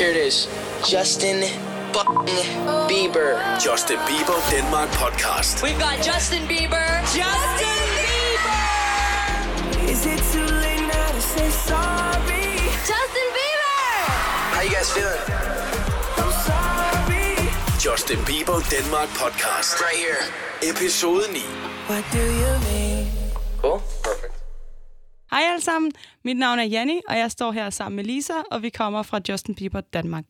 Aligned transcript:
Here 0.00 0.08
it 0.08 0.16
is. 0.16 0.48
Justin 0.88 1.42
Bieber. 2.88 3.36
Justin 3.60 3.98
Bieber 4.08 4.40
Denmark 4.50 4.88
podcast. 4.96 5.62
We've 5.62 5.78
got 5.78 6.00
Justin 6.02 6.48
Bieber. 6.48 6.88
Justin 7.12 7.84
Bieber. 8.00 8.64
Is 9.90 10.06
it 10.06 10.16
too 10.32 10.40
late 10.40 10.80
now 10.88 11.12
to 11.12 11.20
say 11.20 11.50
sorry? 11.50 12.56
Justin 12.88 13.28
Bieber. 13.36 13.76
How 14.56 14.62
you 14.62 14.72
guys 14.72 14.90
feeling? 14.90 15.20
I'm 16.16 16.32
sorry. 16.48 17.36
Justin 17.78 18.20
Bieber 18.24 18.64
Denmark 18.70 19.10
podcast. 19.10 19.80
Right 19.82 19.96
here. 19.96 20.24
Episode 20.62 21.28
9. 21.30 21.42
What 21.88 22.04
do 22.10 22.24
you 22.24 22.58
mean? 22.72 23.06
Cool. 23.60 23.82
Hej 25.30 25.42
alle 25.50 25.60
sammen, 25.60 25.92
mit 26.24 26.36
navn 26.36 26.58
er 26.58 26.64
Janni, 26.64 27.00
og 27.08 27.18
jeg 27.18 27.30
står 27.30 27.52
her 27.52 27.70
sammen 27.70 27.96
med 27.96 28.04
Lisa, 28.04 28.32
og 28.50 28.62
vi 28.62 28.68
kommer 28.68 29.02
fra 29.02 29.20
Justin 29.28 29.54
Bieber 29.54 29.80
Danmark. 29.80 30.24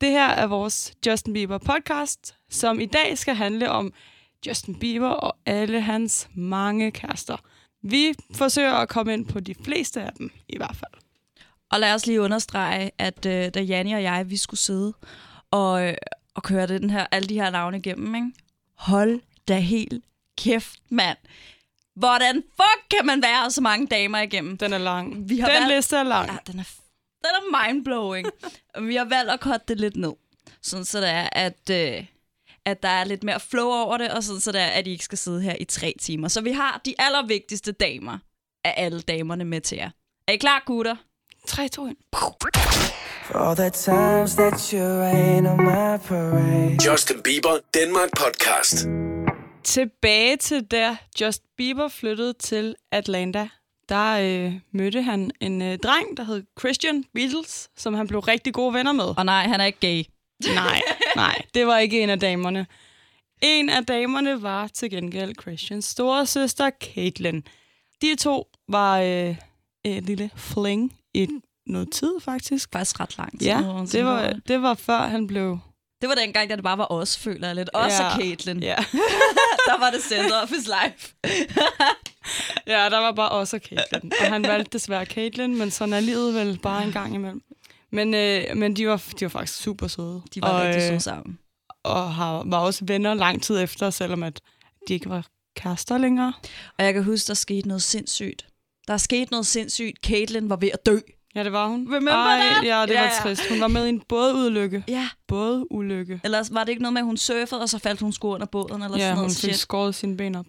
Det 0.00 0.10
her 0.10 0.28
er 0.28 0.46
vores 0.46 0.94
Justin 1.06 1.32
Bieber 1.32 1.58
podcast, 1.58 2.34
som 2.50 2.80
i 2.80 2.86
dag 2.86 3.18
skal 3.18 3.34
handle 3.34 3.70
om 3.70 3.92
Justin 4.46 4.78
Bieber 4.78 5.08
og 5.08 5.36
alle 5.46 5.80
hans 5.80 6.28
mange 6.34 6.90
kærester. 6.90 7.36
Vi 7.82 8.14
forsøger 8.34 8.72
at 8.72 8.88
komme 8.88 9.12
ind 9.12 9.26
på 9.26 9.40
de 9.40 9.54
fleste 9.64 10.02
af 10.02 10.12
dem, 10.18 10.30
i 10.48 10.56
hvert 10.56 10.76
fald. 10.76 11.02
Og 11.70 11.80
lad 11.80 11.94
os 11.94 12.06
lige 12.06 12.20
understrege, 12.20 12.90
at 12.98 13.26
øh, 13.26 13.50
da 13.54 13.60
Janni 13.60 13.92
og 13.92 14.02
jeg, 14.02 14.30
vi 14.30 14.36
skulle 14.36 14.60
sidde 14.60 14.94
og, 15.50 15.88
øh, 15.88 15.94
og 16.34 16.42
køre 16.42 16.66
den 16.66 16.90
her, 16.90 17.06
alle 17.10 17.28
de 17.28 17.34
her 17.34 17.50
navne 17.50 17.78
igennem, 17.78 18.14
ikke? 18.14 18.32
hold 18.74 19.20
da 19.48 19.58
helt 19.58 20.04
kæft, 20.38 20.78
mand. 20.88 21.18
Hvordan 21.96 22.34
fuck 22.34 22.88
kan 22.90 23.06
man 23.06 23.22
være 23.22 23.50
så 23.50 23.60
mange 23.60 23.86
damer 23.86 24.18
igennem? 24.18 24.56
Den 24.58 24.72
er 24.72 24.78
lang. 24.78 25.28
Vi 25.28 25.38
har 25.38 25.48
Den 25.48 25.54
valgt- 25.62 25.74
liste 25.74 25.96
er 25.96 26.02
lang. 26.02 26.30
Ja, 26.32 26.36
den 26.52 26.58
er, 26.60 26.64
den 27.24 27.30
er 27.34 27.66
mindblowing. 27.72 28.26
Vi 28.80 28.96
har 28.96 29.04
valgt 29.04 29.30
at 29.30 29.40
cutte 29.40 29.60
det 29.68 29.80
lidt 29.80 29.96
ned. 29.96 30.12
Sådan 30.62 30.84
så 30.84 31.00
det 31.00 31.08
er, 31.08 31.28
at, 31.32 31.70
øh, 31.70 32.04
at 32.64 32.82
der 32.82 32.88
er 32.88 33.04
lidt 33.04 33.24
mere 33.24 33.40
flow 33.40 33.66
over 33.68 33.96
det, 33.98 34.10
og 34.10 34.22
sådan 34.22 34.40
så 34.40 34.52
det 34.52 34.60
er, 34.60 34.66
at 34.66 34.86
I 34.86 34.90
ikke 34.90 35.04
skal 35.04 35.18
sidde 35.18 35.42
her 35.42 35.56
i 35.60 35.64
tre 35.64 35.94
timer. 36.00 36.28
Så 36.28 36.40
vi 36.40 36.52
har 36.52 36.80
de 36.84 36.94
allervigtigste 36.98 37.72
damer 37.72 38.18
af 38.64 38.74
alle 38.76 39.00
damerne 39.00 39.44
med 39.44 39.60
til 39.60 39.76
jer. 39.76 39.90
Er 40.28 40.32
I 40.32 40.36
klar, 40.36 40.62
gutter? 40.66 40.96
3, 41.48 41.68
2, 41.68 41.86
1. 41.86 41.96
For 43.24 43.38
all 43.38 43.56
the 43.56 43.70
times 43.70 44.34
that 44.34 44.70
you 44.70 44.80
rain 44.80 45.46
on 45.46 45.56
my 45.56 45.98
parade. 46.08 46.90
Justin 46.90 47.22
Bieber 47.22 47.58
Denmark 47.74 48.10
podcast. 48.16 48.86
Tilbage 49.64 50.36
til 50.36 50.64
da 50.64 50.96
Just 51.20 51.42
Bieber 51.56 51.88
flyttede 51.88 52.32
til 52.32 52.74
Atlanta, 52.92 53.48
der 53.88 54.12
øh, 54.46 54.52
mødte 54.72 55.02
han 55.02 55.30
en 55.40 55.62
øh, 55.62 55.78
dreng, 55.78 56.16
der 56.16 56.24
hed 56.24 56.42
Christian 56.60 57.04
Beatles, 57.14 57.68
som 57.76 57.94
han 57.94 58.06
blev 58.08 58.20
rigtig 58.20 58.54
gode 58.54 58.74
venner 58.74 58.92
med. 58.92 59.18
Og 59.18 59.24
nej, 59.26 59.46
han 59.46 59.60
er 59.60 59.64
ikke 59.64 59.80
gay. 59.80 60.04
Nej, 60.54 60.80
nej, 61.16 61.42
det 61.54 61.66
var 61.66 61.78
ikke 61.78 62.02
en 62.02 62.10
af 62.10 62.20
damerne. 62.20 62.66
En 63.42 63.68
af 63.70 63.86
damerne 63.86 64.42
var 64.42 64.66
til 64.68 64.90
gengæld 64.90 65.34
Christians 65.42 65.84
store 65.84 66.26
søster, 66.26 66.70
Caitlin. 66.80 67.44
De 68.02 68.14
to 68.16 68.48
var 68.68 68.98
øh, 69.00 69.36
et 69.84 70.02
lille 70.04 70.30
fling 70.36 70.96
i 71.14 71.28
noget 71.66 71.92
tid, 71.92 72.20
faktisk. 72.20 72.68
Faktisk 72.72 73.00
ret 73.00 73.18
langt. 73.18 73.42
Ja, 73.42 73.60
nu, 73.60 73.86
det 73.92 74.04
var, 74.04 74.32
det 74.48 74.62
var 74.62 74.74
før 74.74 74.98
han 74.98 75.26
blev... 75.26 75.58
det 76.00 76.08
var 76.08 76.14
dengang, 76.14 76.50
da 76.50 76.56
det 76.56 76.64
bare 76.64 76.78
var 76.78 76.86
os, 76.92 77.18
føler 77.18 77.46
jeg 77.46 77.56
lidt. 77.56 77.70
Os 77.74 77.92
Ja. 78.00 78.06
og 78.06 78.12
Caitlyn. 78.20 78.58
Ja. 78.62 78.76
der 79.66 79.78
var 79.78 79.90
det 79.90 80.02
center 80.02 80.42
of 80.42 80.50
his 80.50 80.66
life. 80.66 81.14
ja, 82.74 82.90
der 82.90 82.98
var 82.98 83.12
bare 83.12 83.30
os 83.30 83.52
og 83.52 83.60
Caitlin. 83.60 84.12
Og 84.20 84.26
han 84.26 84.42
valgte 84.42 84.78
desværre 84.78 85.04
Caitlin, 85.04 85.58
men 85.58 85.70
sådan 85.70 85.92
er 85.94 86.00
livet 86.00 86.34
vel 86.34 86.58
bare 86.62 86.84
en 86.84 86.92
gang 86.92 87.14
imellem. 87.14 87.42
Men, 87.90 88.14
øh, 88.14 88.56
men 88.56 88.76
de, 88.76 88.88
var, 88.88 89.04
de 89.20 89.24
var 89.24 89.28
faktisk 89.28 89.62
super 89.62 89.86
søde. 89.86 90.22
De 90.34 90.42
var 90.42 90.48
og, 90.48 90.60
rigtig 90.60 90.82
øh, 90.82 90.88
søde 90.88 91.00
sammen. 91.00 91.38
Og 91.82 92.14
har, 92.14 92.42
var 92.46 92.58
også 92.58 92.84
venner 92.84 93.14
lang 93.14 93.42
tid 93.42 93.60
efter, 93.60 93.90
selvom 93.90 94.22
at 94.22 94.40
de 94.88 94.94
ikke 94.94 95.10
var 95.10 95.26
kærester 95.56 95.98
længere. 95.98 96.32
Og 96.78 96.84
jeg 96.84 96.94
kan 96.94 97.04
huske, 97.04 97.28
der 97.28 97.34
skete 97.34 97.68
noget 97.68 97.82
sindssygt. 97.82 98.46
Der 98.86 98.94
er 98.94 98.98
sket 98.98 99.30
noget 99.30 99.46
sindssygt. 99.46 99.98
Caitlyn 100.06 100.48
var 100.48 100.56
ved 100.56 100.70
at 100.72 100.86
dø. 100.86 100.98
Ja, 101.34 101.44
det 101.44 101.52
var 101.52 101.68
hun. 101.68 101.86
Remember 101.88 102.12
Ej, 102.12 102.36
that? 102.40 102.64
Ja, 102.64 102.82
det 102.86 102.90
Ja, 102.94 103.00
var 103.00 103.06
ja. 103.06 103.22
trist. 103.22 103.48
Hun 103.48 103.60
var 103.60 103.68
med 103.68 103.86
i 103.86 103.88
en 103.88 104.00
bådulykke. 104.08 104.84
Ja. 104.88 105.08
Bådulykke. 105.28 106.20
Ellers 106.24 106.54
var 106.54 106.64
det 106.64 106.68
ikke 106.70 106.82
noget 106.82 106.92
med, 106.92 107.00
at 107.00 107.06
hun 107.06 107.16
surfede, 107.16 107.60
og 107.60 107.68
så 107.68 107.78
faldt 107.78 108.00
hun 108.00 108.12
sgu 108.12 108.34
under 108.34 108.46
båden, 108.46 108.82
eller 108.82 108.96
Ja, 108.98 109.02
sådan 109.02 109.16
hun 109.16 109.22
noget 109.22 109.36
fik 109.36 109.50
shit. 109.50 109.58
skåret 109.58 109.94
sine 109.94 110.16
ben 110.16 110.34
op. 110.34 110.46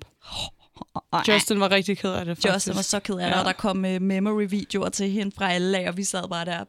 Ej, 1.13 1.21
Justin 1.27 1.59
var 1.59 1.71
rigtig 1.71 1.97
ked 1.97 2.11
af 2.11 2.25
det, 2.25 2.37
faktisk. 2.37 2.53
Justin 2.53 2.75
var 2.75 2.81
så 2.81 2.99
ked 2.99 3.15
af 3.15 3.25
det, 3.29 3.31
Ja. 3.35 3.39
og 3.39 3.45
der 3.45 3.51
kom 3.53 3.77
uh, 3.85 4.01
memory-videoer 4.01 4.89
til 4.89 5.09
hende 5.09 5.31
fra 5.37 5.51
alle 5.51 5.71
lag, 5.71 5.87
og 5.89 5.97
vi 5.97 6.03
sad 6.03 6.27
bare 6.29 6.45
der. 6.45 6.63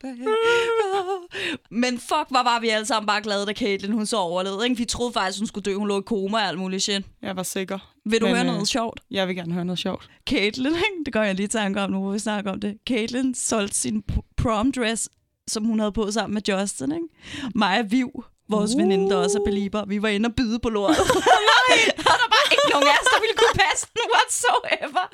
Men 1.70 1.98
fuck, 1.98 2.28
hvor 2.30 2.42
var 2.42 2.60
vi 2.60 2.68
alle 2.68 2.86
sammen 2.86 3.06
bare 3.06 3.22
glade, 3.22 3.46
da 3.46 3.52
Caitlyn 3.52 3.92
hun 3.92 4.06
så 4.06 4.16
overlevede. 4.16 4.64
Ikke? 4.64 4.76
Vi 4.76 4.84
troede 4.84 5.12
faktisk, 5.12 5.38
hun 5.40 5.46
skulle 5.46 5.62
dø. 5.62 5.74
Hun 5.74 5.88
lå 5.88 5.98
i 5.98 6.02
koma 6.06 6.36
og 6.38 6.42
alt 6.44 6.58
muligt 6.58 6.82
shit. 6.82 7.02
Jeg 7.22 7.36
var 7.36 7.42
sikker. 7.42 7.92
Vil 8.04 8.20
du 8.20 8.26
Men, 8.26 8.34
høre 8.34 8.44
øh, 8.46 8.52
noget 8.52 8.68
sjovt? 8.68 9.00
Jeg 9.10 9.28
vil 9.28 9.36
gerne 9.36 9.52
høre 9.54 9.64
noget 9.64 9.78
sjovt. 9.78 10.10
Caitlyn, 10.30 10.66
ikke? 10.86 11.04
det 11.06 11.12
går 11.12 11.22
jeg 11.22 11.34
lige 11.34 11.48
tanke 11.48 11.80
om 11.80 11.90
nu, 11.90 12.02
hvor 12.02 12.12
vi 12.12 12.18
snakker 12.18 12.52
om 12.52 12.60
det. 12.60 12.78
Caitlyn 12.88 13.34
solgte 13.34 13.76
sin 13.76 14.02
prom 14.36 14.72
dress, 14.72 15.08
som 15.48 15.64
hun 15.64 15.78
havde 15.78 15.92
på 15.92 16.10
sammen 16.10 16.34
med 16.34 16.42
Justin. 16.48 16.92
Ikke? 16.92 17.06
Maja 17.54 17.82
Viv, 17.82 18.24
vores 18.48 18.72
uh. 18.74 18.78
veninde, 18.80 19.10
der 19.10 19.16
også 19.16 19.38
er 19.38 19.44
belieber, 19.44 19.84
vi 19.84 20.02
var 20.02 20.08
inde 20.08 20.26
og 20.26 20.34
byde 20.34 20.58
på 20.58 20.68
lortet. 20.68 21.06
Nej! 21.52 21.78
og 22.10 22.14
der 22.22 22.28
var 22.34 22.42
ikke 22.54 22.68
nogen 22.74 22.88
af 22.92 22.96
os, 23.02 23.08
der 23.14 23.20
ville 23.24 23.36
kunne 23.40 23.56
passe 23.64 23.86
den 23.96 24.06
whatsoever. 24.14 25.04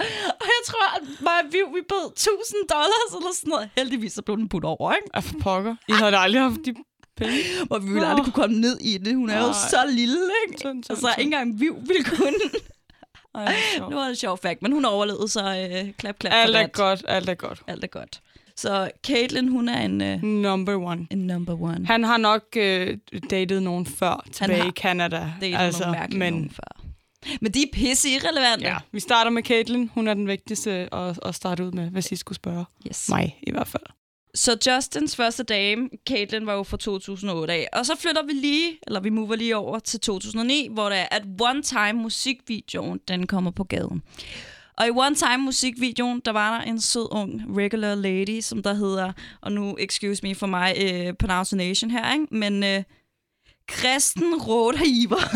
Og 0.41 0.47
jeg 0.55 0.63
tror, 0.69 0.87
at 0.97 1.03
Maja 1.27 1.43
Viv, 1.55 1.67
vi 1.77 1.83
bød 1.93 2.07
1000 2.13 2.69
dollars 2.77 3.11
eller 3.19 3.33
sådan 3.41 3.51
noget. 3.55 3.71
Heldigvis 3.77 4.13
så 4.13 4.23
blev 4.23 4.37
den 4.37 4.49
putt 4.49 4.65
over, 4.65 4.93
ikke? 4.99 5.09
Af 5.15 5.25
for 5.25 5.35
pokker. 5.43 5.75
I 5.89 5.93
havde 5.93 6.17
aldrig 6.17 6.43
haft 6.43 6.61
de 6.67 6.75
penge. 7.17 7.39
Og 7.71 7.77
vi 7.87 7.93
ville 7.93 8.09
aldrig 8.09 8.25
kunne 8.25 8.41
komme 8.43 8.57
ned 8.61 8.77
i 8.81 8.99
det. 8.99 9.15
Hun 9.17 9.31
er 9.31 9.41
jo 9.41 9.47
Nej. 9.47 9.71
så 9.71 9.81
lille, 10.01 10.21
ikke? 10.47 10.61
Sådan, 10.63 10.83
sådan, 10.83 10.95
Altså, 10.95 11.09
ikke 11.19 11.29
engang 11.29 11.61
Viv 11.61 11.75
ville 11.89 12.05
kunne. 12.05 12.41
Ej, 13.35 13.45
det 13.75 13.81
er 13.81 13.95
var 13.95 14.07
en 14.07 14.17
sjov 14.17 14.39
fact, 14.39 14.63
men 14.63 14.73
hun 14.73 14.85
overlevede, 14.85 15.29
så 15.29 15.41
øh, 15.41 15.93
klap, 15.93 16.19
klap 16.19 16.33
Alt 16.33 16.57
er 16.57 16.67
godt, 16.67 17.05
alt 17.09 17.29
er 17.29 17.35
godt. 17.35 17.63
Alt 17.67 17.85
er 17.85 17.89
godt. 17.89 18.21
Så 18.63 18.91
Caitlyn, 19.07 19.49
hun 19.49 19.69
er 19.69 19.81
en, 19.81 20.01
uh, 20.01 20.23
Number 20.23 20.75
one. 20.77 21.07
en 21.11 21.19
number 21.19 21.63
one. 21.63 21.87
Han 21.87 22.05
har 22.05 22.17
nok 22.17 22.43
øh, 22.57 22.99
datet 23.31 23.63
nogen 23.63 23.87
før 23.87 24.27
tilbage 24.33 24.69
i 24.69 24.71
Canada. 24.71 25.33
Det 25.41 25.55
er 25.55 25.59
altså, 25.59 25.85
nogle 25.85 26.19
men 26.19 26.33
nogen 26.33 26.51
før. 26.51 26.83
Men 27.41 27.53
de 27.53 27.63
er 27.63 27.67
pisse 27.73 28.09
irrelevante. 28.11 28.65
ja, 28.65 28.77
vi 28.93 29.01
starter 29.01 29.31
med 29.31 29.43
Caitlyn. 29.43 29.89
Hun 29.95 30.09
er 30.09 30.15
den 30.15 30.27
vigtigste 30.29 30.95
at, 30.95 31.19
at 31.25 31.35
starte 31.35 31.65
ud 31.65 31.73
med, 31.73 31.91
hvis 31.91 32.13
I 32.13 32.17
skulle 32.17 32.37
spørge 32.37 32.65
Yes. 32.89 33.09
mig 33.09 33.39
i 33.43 33.51
hvert 33.51 33.69
fald. 33.69 33.83
Så 34.35 34.57
Justins 34.67 35.17
første 35.17 35.43
dame, 35.43 35.89
Caitlyn, 36.09 36.47
var 36.47 36.55
jo 36.55 36.63
fra 36.63 36.77
2008 36.77 37.53
af. 37.53 37.69
Og 37.73 37.87
så 37.87 37.97
flytter 37.99 38.23
vi 38.27 38.33
lige, 38.33 38.79
eller 38.87 39.01
vi 39.01 39.11
mover 39.11 39.37
lige 39.37 39.57
over 39.57 39.79
til 39.79 40.01
2009, 40.01 40.69
hvor 40.71 40.89
det 40.89 40.99
er, 40.99 41.07
at 41.11 41.23
One 41.41 41.63
Time 41.63 41.93
musikvideoen, 41.93 43.01
den 43.09 43.27
kommer 43.27 43.51
på 43.51 43.65
gaden. 43.65 44.03
Og 44.79 44.87
i 44.87 44.91
One 44.91 45.15
Time 45.15 45.39
musikvideoen, 45.39 46.23
der 46.25 46.33
var 46.33 46.59
der 46.59 46.65
en 46.65 46.81
sød 46.81 47.09
ung 47.11 47.43
regular 47.57 47.95
lady, 47.95 48.41
som 48.41 48.63
der 48.63 48.75
hedder, 48.75 49.13
og 49.41 49.53
nu 49.53 49.77
excuse 49.79 50.21
me 50.23 50.35
for 50.35 50.47
mig 50.47 50.75
uh, 50.77 51.15
pronunciation 51.19 51.91
her, 51.91 52.13
ikke? 52.13 52.27
men 52.31 52.63
uh, 52.63 52.83
Kristen 53.69 54.35
Rothhiver. 54.35 55.21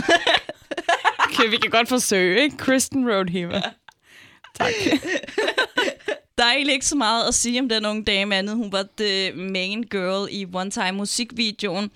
Okay, 1.30 1.50
vi 1.50 1.56
kan 1.56 1.70
godt 1.70 1.88
forsøge, 1.88 2.42
ikke? 2.42 2.56
Kristen 2.56 3.10
Roadheaver. 3.10 3.60
Tak. 4.54 4.72
Der 6.38 6.44
er 6.44 6.52
egentlig 6.52 6.74
ikke 6.74 6.86
så 6.86 6.96
meget 6.96 7.28
at 7.28 7.34
sige 7.34 7.60
om 7.60 7.68
den 7.68 7.86
unge 7.86 8.04
dame 8.04 8.36
andet. 8.36 8.56
Hun 8.56 8.72
var 8.72 8.84
the 8.98 9.32
main 9.32 9.82
girl 9.82 10.28
i 10.30 10.46
One 10.54 10.70
Time 10.70 10.92
musikvideoen. 10.92 11.90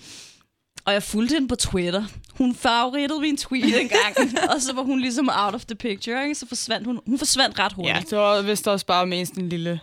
Og 0.90 0.94
jeg 0.94 1.02
fulgte 1.02 1.32
hende 1.34 1.48
på 1.48 1.54
Twitter. 1.56 2.04
Hun 2.38 2.54
favorittede 2.54 3.20
min 3.20 3.36
tweet 3.36 3.80
engang, 3.80 4.16
og 4.54 4.60
så 4.60 4.72
var 4.74 4.82
hun 4.82 5.00
ligesom 5.00 5.30
out 5.32 5.54
of 5.54 5.64
the 5.64 5.74
picture, 5.74 6.22
ikke? 6.22 6.34
så 6.34 6.46
forsvandt 6.46 6.86
hun. 6.86 7.00
Hun 7.06 7.18
forsvandt 7.18 7.58
ret 7.58 7.72
hurtigt. 7.72 7.94
Ja, 7.96 8.00
det 8.00 8.18
var 8.18 8.42
vist 8.42 8.68
også 8.68 8.86
bare 8.86 9.06
mest 9.06 9.32
en 9.34 9.48
lille 9.48 9.80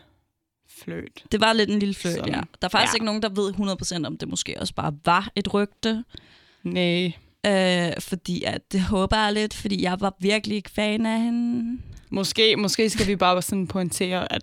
fløjt. 0.84 1.24
Det 1.32 1.42
var 1.42 1.54
lidt 1.54 1.70
en 1.70 1.80
lille 1.80 1.96
fløjt, 1.96 2.28
ja. 2.28 2.32
Der 2.32 2.42
er 2.62 2.68
faktisk 2.68 2.94
Ja. 2.94 2.96
ikke 2.96 3.06
nogen, 3.06 3.22
der 3.22 3.30
ved 3.30 3.54
100% 4.04 4.06
om 4.08 4.18
det 4.18 4.28
måske 4.30 4.56
også 4.60 4.74
bare 4.74 4.94
var 5.06 5.32
et 5.36 5.54
rygte. 5.54 6.04
Nej. 6.64 7.06
Øh, 7.46 7.94
fordi 8.00 8.44
at, 8.44 8.72
det 8.72 8.82
håber 8.82 9.18
jeg 9.18 9.34
lidt, 9.34 9.54
fordi 9.54 9.82
jeg 9.84 9.98
var 10.00 10.16
virkelig 10.20 10.56
ikke 10.58 10.70
fan 10.72 11.06
af 11.06 11.22
hende. 11.22 11.82
Måske, 12.10 12.56
måske 12.58 12.90
skal 12.90 13.08
vi 13.08 13.16
bare 13.16 13.42
sådan 13.42 13.68
pointere, 13.68 14.34
at 14.34 14.42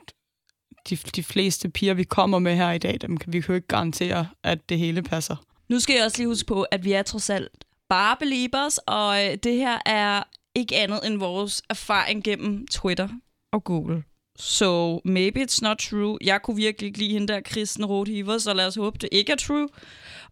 de, 0.90 0.96
de 0.96 1.22
fleste 1.22 1.68
piger, 1.70 1.94
vi 1.94 2.04
kommer 2.04 2.38
med 2.38 2.56
her 2.56 2.70
i 2.72 2.78
dag, 2.78 2.98
dem 3.00 3.16
kan 3.16 3.32
vi 3.32 3.44
jo 3.48 3.54
ikke 3.54 3.66
garantere, 3.68 4.26
at 4.42 4.68
det 4.68 4.78
hele 4.78 5.02
passer. 5.02 5.36
Nu 5.68 5.80
skal 5.80 5.94
jeg 5.94 6.04
også 6.04 6.18
lige 6.18 6.28
huske 6.28 6.46
på, 6.46 6.62
at 6.62 6.84
vi 6.84 6.92
er 6.92 7.02
trods 7.02 7.30
alt 7.30 7.64
bare 7.88 8.16
beliebers, 8.16 8.78
og 8.78 9.24
øh, 9.24 9.34
det 9.34 9.56
her 9.56 9.78
er 9.86 10.22
ikke 10.54 10.76
andet 10.76 11.06
end 11.06 11.18
vores 11.18 11.62
erfaring 11.70 12.24
gennem 12.24 12.66
Twitter 12.66 13.08
og 13.52 13.64
Google. 13.64 14.04
So 14.38 15.00
maybe 15.04 15.40
it's 15.40 15.58
not 15.62 15.78
true. 15.78 16.18
Jeg 16.20 16.42
kunne 16.42 16.56
virkelig 16.56 16.86
ikke 16.86 16.98
lide 16.98 17.12
hende 17.12 17.28
der 17.28 17.40
Kristen 17.40 17.84
Rothhiver, 17.84 18.38
så 18.38 18.54
lad 18.54 18.66
os 18.66 18.74
håbe, 18.74 18.98
det 18.98 19.08
ikke 19.12 19.32
er 19.32 19.36
true. 19.36 19.68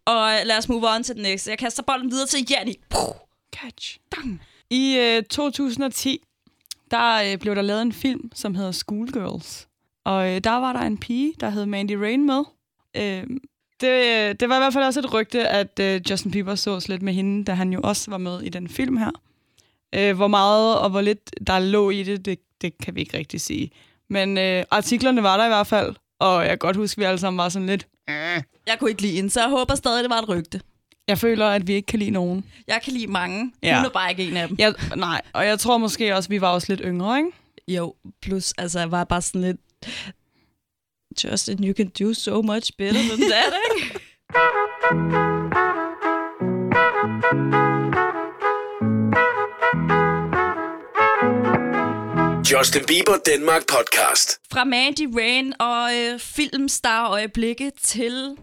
Og 0.05 0.31
øh, 0.33 0.39
lad 0.45 0.57
os 0.57 0.69
move 0.69 0.89
on 0.95 1.03
til 1.03 1.15
den 1.15 1.23
næste. 1.23 1.49
Jeg 1.49 1.57
kaster 1.57 1.83
bolden 1.83 2.11
videre 2.11 2.27
til 2.27 2.47
Janni. 2.49 2.75
Catch. 3.55 3.99
Dang. 4.15 4.41
I 4.69 4.97
øh, 4.97 5.23
2010, 5.23 6.23
der 6.91 7.31
øh, 7.31 7.37
blev 7.37 7.55
der 7.55 7.61
lavet 7.61 7.81
en 7.81 7.93
film, 7.93 8.31
som 8.35 8.55
hedder 8.55 8.71
Schoolgirls. 8.71 9.67
Og 10.05 10.31
øh, 10.31 10.43
der 10.43 10.51
var 10.51 10.73
der 10.73 10.79
en 10.79 10.97
pige, 10.97 11.33
der 11.39 11.49
hed 11.49 11.65
Mandy 11.65 11.91
Rain 11.91 12.25
med. 12.25 12.43
Øh, 12.97 13.27
det, 13.83 14.39
det 14.39 14.49
var 14.49 14.55
i 14.55 14.59
hvert 14.59 14.73
fald 14.73 14.83
også 14.83 14.99
et 14.99 15.13
rygte, 15.13 15.47
at 15.47 15.79
uh, 15.79 16.11
Justin 16.11 16.31
Bieber 16.31 16.55
sås 16.55 16.87
lidt 16.87 17.01
med 17.01 17.13
hende, 17.13 17.45
da 17.45 17.53
han 17.53 17.73
jo 17.73 17.79
også 17.83 18.11
var 18.11 18.17
med 18.17 18.41
i 18.41 18.49
den 18.49 18.69
film 18.69 18.97
her. 18.97 19.11
Uh, 19.97 20.15
hvor 20.15 20.27
meget 20.27 20.79
og 20.79 20.89
hvor 20.89 21.01
lidt 21.01 21.47
der 21.47 21.59
lå 21.59 21.89
i 21.89 22.03
det, 22.03 22.25
det, 22.25 22.39
det 22.61 22.77
kan 22.77 22.95
vi 22.95 23.01
ikke 23.01 23.17
rigtig 23.17 23.41
sige. 23.41 23.71
Men 24.09 24.37
uh, 24.37 24.63
artiklerne 24.71 25.23
var 25.23 25.37
der 25.37 25.45
i 25.45 25.49
hvert 25.49 25.67
fald, 25.67 25.95
og 26.19 26.41
jeg 26.41 26.49
kan 26.49 26.57
godt 26.57 26.75
huske, 26.75 26.99
at 26.99 26.99
vi 26.99 27.03
alle 27.03 27.19
sammen 27.19 27.37
var 27.37 27.49
sådan 27.49 27.65
lidt... 27.65 27.87
Jeg 28.67 28.79
kunne 28.79 28.89
ikke 28.89 29.01
lide 29.01 29.15
hende, 29.15 29.29
så 29.29 29.41
jeg 29.41 29.49
håber 29.49 29.75
stadig, 29.75 30.03
det 30.03 30.09
var 30.09 30.21
et 30.21 30.29
rygte. 30.29 30.61
Jeg 31.07 31.17
føler, 31.17 31.47
at 31.47 31.67
vi 31.67 31.73
ikke 31.73 31.85
kan 31.85 31.99
lide 31.99 32.11
nogen. 32.11 32.45
Jeg 32.67 32.81
kan 32.83 32.93
lide 32.93 33.07
mange. 33.07 33.53
Ja. 33.63 33.77
Hun 33.77 33.85
er 33.85 33.89
bare 33.89 34.09
ikke 34.09 34.27
en 34.27 34.37
af 34.37 34.47
dem. 34.47 34.57
Jeg, 34.59 34.73
nej, 34.95 35.21
og 35.33 35.45
jeg 35.45 35.59
tror 35.59 35.77
måske 35.77 36.15
også, 36.15 36.27
at 36.27 36.31
vi 36.31 36.41
var 36.41 36.49
også 36.49 36.67
lidt 36.69 36.81
yngre, 36.85 37.17
ikke? 37.17 37.31
Jo, 37.67 37.95
plus, 38.21 38.53
altså, 38.57 38.79
jeg 38.79 38.91
var 38.91 39.03
bare 39.03 39.21
sådan 39.21 39.41
lidt... 39.41 39.57
Justin, 41.13 41.63
you 41.63 41.73
can 41.73 41.87
do 41.99 42.13
so 42.13 42.41
much 42.41 42.71
better 42.77 42.99
than 42.99 43.19
that, 43.29 43.53
ikke? 43.75 43.99
Justin 52.51 52.81
Bieber 52.87 53.17
Danmark 53.25 53.61
podcast. 53.67 54.39
Fra 54.51 54.63
Mandy 54.63 55.15
Rain 55.19 55.53
og 55.59 55.89
øh, 55.95 56.19
filmstar-øjeblikke 56.19 57.71
til 57.81 58.37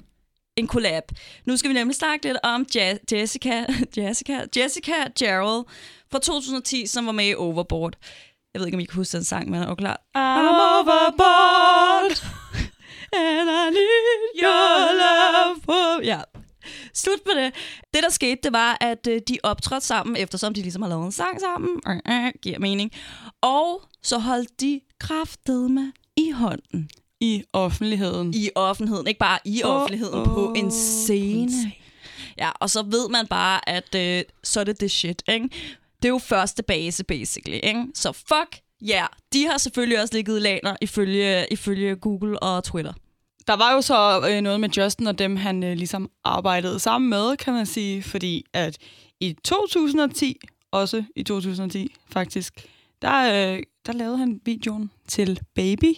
en 0.57 0.69
collab. 0.69 1.03
Nu 1.47 1.57
skal 1.57 1.69
vi 1.69 1.75
nemlig 1.75 1.97
snakke 1.97 2.27
lidt 2.27 2.39
om 2.43 2.67
ja- 2.77 2.97
Jessica, 3.13 3.65
Jessica, 3.97 4.41
Jessica 4.57 4.93
Gerald 5.19 5.65
fra 6.13 6.19
2010, 6.19 6.87
som 6.87 7.07
var 7.07 7.13
med 7.13 7.29
i 7.29 7.35
Overboard. 7.35 7.93
Jeg 8.55 8.61
ved 8.61 8.67
ikke, 8.67 8.77
om 8.77 8.81
I 8.81 8.85
kan 8.85 8.95
huske 8.97 9.17
den 9.17 9.25
sang, 9.25 9.51
men 9.51 9.63
er 9.63 9.75
klar? 9.75 10.01
I'm 10.17 10.21
overboard, 10.77 12.40
and 13.13 13.49
I 13.51 13.71
need 13.71 14.43
your 14.43 14.93
love. 15.03 16.05
Ja, 16.05 16.21
Slut 16.95 17.21
på 17.25 17.31
det. 17.37 17.55
Det, 17.95 18.03
der 18.03 18.11
skete, 18.11 18.41
det 18.43 18.53
var, 18.53 18.77
at 18.81 19.07
øh, 19.09 19.21
de 19.29 19.39
optrådte 19.43 19.87
sammen, 19.87 20.17
eftersom 20.17 20.55
de 20.55 20.63
ligesom 20.63 20.83
har 20.83 20.89
lavet 20.89 21.05
en 21.05 21.13
sang 21.13 21.41
sammen. 21.41 21.81
Øh, 21.89 22.27
øh, 22.27 22.33
giver 22.43 22.59
mening. 22.59 22.93
Og 23.41 23.83
så 24.03 24.19
holdt 24.19 24.61
de 24.61 24.81
kraftedme 25.01 25.93
i 26.17 26.31
hånden. 26.31 26.91
I 27.21 27.43
offentligheden. 27.53 28.35
I 28.35 28.51
offentligheden. 28.55 29.07
Ikke 29.07 29.19
bare 29.19 29.39
i 29.45 29.63
Åh, 29.65 29.71
offentligheden, 29.71 30.19
åh, 30.19 30.27
på 30.27 30.53
en 30.57 30.71
scene. 30.71 31.51
scene. 31.51 31.73
Ja, 32.39 32.51
og 32.61 32.71
så 32.71 32.83
ved 32.83 33.09
man 33.09 33.27
bare, 33.27 33.69
at 33.69 33.95
øh, 33.95 34.23
så 34.45 34.61
er 34.61 34.65
det 34.65 34.81
det 34.81 34.91
shit, 34.91 35.23
ikke? 35.29 35.49
Det 36.03 36.05
er 36.09 36.13
jo 36.13 36.19
første 36.19 36.63
base, 36.63 37.05
basically, 37.05 37.59
ikke? 37.63 37.85
Så 37.95 38.13
fuck, 38.13 38.61
ja. 38.83 39.07
De 39.33 39.47
har 39.47 39.59
selvfølgelig 39.59 40.03
også 40.03 40.15
ligget 40.15 40.37
i 40.37 40.41
laner 40.41 40.77
ifølge, 40.81 41.47
ifølge 41.51 41.97
Google 41.97 42.43
og 42.43 42.65
Twitter. 42.65 42.93
Der 43.47 43.57
var 43.57 43.73
jo 43.73 43.81
så 43.81 44.29
øh, 44.31 44.41
noget 44.41 44.61
med 44.61 44.69
Justin 44.69 45.07
og 45.07 45.19
dem, 45.19 45.37
han 45.37 45.65
øh, 45.65 45.77
ligesom 45.77 46.11
arbejdede 46.25 46.79
sammen 46.79 47.11
med, 47.11 47.37
kan 47.37 47.55
man 47.55 47.67
sige, 47.67 48.03
fordi 48.03 48.45
at 48.53 48.79
i 49.21 49.37
2010, 49.45 50.41
også 50.71 51.05
i 51.17 51.23
2010 51.23 51.95
faktisk, 52.13 52.67
der, 53.03 53.23
øh, 53.23 53.63
der 53.87 53.93
lavede 53.93 54.19
han 54.19 54.41
videoen 54.45 54.91
til 55.09 55.41
Baby. 55.55 55.95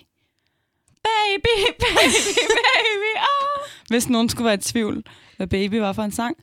Baby, 1.02 1.54
baby, 1.82 2.38
baby, 2.48 3.12
oh. 3.16 3.68
Hvis 3.88 4.08
nogen 4.08 4.28
skulle 4.28 4.44
være 4.44 4.54
i 4.54 4.58
tvivl, 4.58 5.04
hvad 5.36 5.46
Baby 5.46 5.74
var 5.74 5.92
for 5.92 6.02
en 6.02 6.12
sang. 6.12 6.36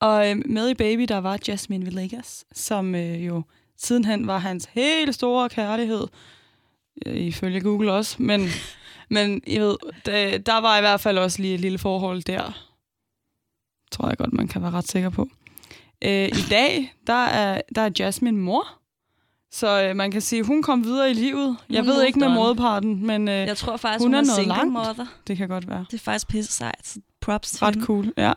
Og 0.00 0.30
øh, 0.30 0.36
med 0.46 0.68
i 0.68 0.74
Baby, 0.74 1.02
der 1.02 1.18
var 1.18 1.38
Jasmine 1.48 1.84
Villegas, 1.84 2.44
som 2.52 2.94
øh, 2.94 3.26
jo 3.26 3.42
sidenhen 3.78 4.26
var 4.26 4.38
hans 4.38 4.68
helt 4.72 5.14
store 5.14 5.48
kærlighed, 5.48 6.06
øh, 7.06 7.16
ifølge 7.16 7.60
Google 7.60 7.92
også. 7.92 8.16
Men, 8.22 8.48
men 9.10 9.42
jeg 9.46 9.60
ved, 9.62 9.76
der, 10.06 10.38
der 10.38 10.60
var 10.60 10.76
i 10.78 10.80
hvert 10.80 11.00
fald 11.00 11.18
også 11.18 11.42
lige 11.42 11.54
et 11.54 11.60
lille 11.60 11.78
forhold 11.78 12.22
der. 12.22 12.64
Tror 13.92 14.08
jeg 14.08 14.18
godt, 14.18 14.32
man 14.32 14.48
kan 14.48 14.62
være 14.62 14.70
ret 14.70 14.88
sikker 14.88 15.10
på. 15.10 15.28
Øh, 16.04 16.28
I 16.28 16.42
dag, 16.50 16.94
der 17.06 17.24
er, 17.26 17.60
der 17.74 17.82
er 17.82 17.90
Jasmine 17.98 18.38
mor. 18.38 18.68
Så 19.52 19.82
øh, 19.82 19.96
man 19.96 20.10
kan 20.10 20.20
sige, 20.20 20.42
hun 20.42 20.62
kom 20.62 20.84
videre 20.84 21.10
i 21.10 21.14
livet. 21.14 21.56
Jeg 21.70 21.80
Hun 21.82 21.86
ved 21.88 22.02
ikke 22.04 22.18
med 22.18 22.28
moderparten, 22.28 23.06
men 23.06 23.28
øh, 23.28 23.34
Jeg 23.34 23.56
tror 23.56 23.76
faktisk, 23.76 24.02
Hun 24.04 24.08
hun, 24.08 24.14
er 24.14 24.18
er, 24.18 24.24
noget 24.26 24.46
langt. 24.46 24.72
mother. 24.72 25.06
det 25.26 25.36
kan 25.36 25.48
godt 25.48 25.68
være. 25.68 25.84
Det 25.90 25.94
er 25.94 26.04
faktisk 26.04 26.28
pisse 26.28 26.52
sejt. 26.52 26.96
Props 27.20 27.50
til 27.50 27.58
Ret 27.64 27.74
hende. 27.74 27.86
cool, 27.86 28.12
ja. 28.16 28.32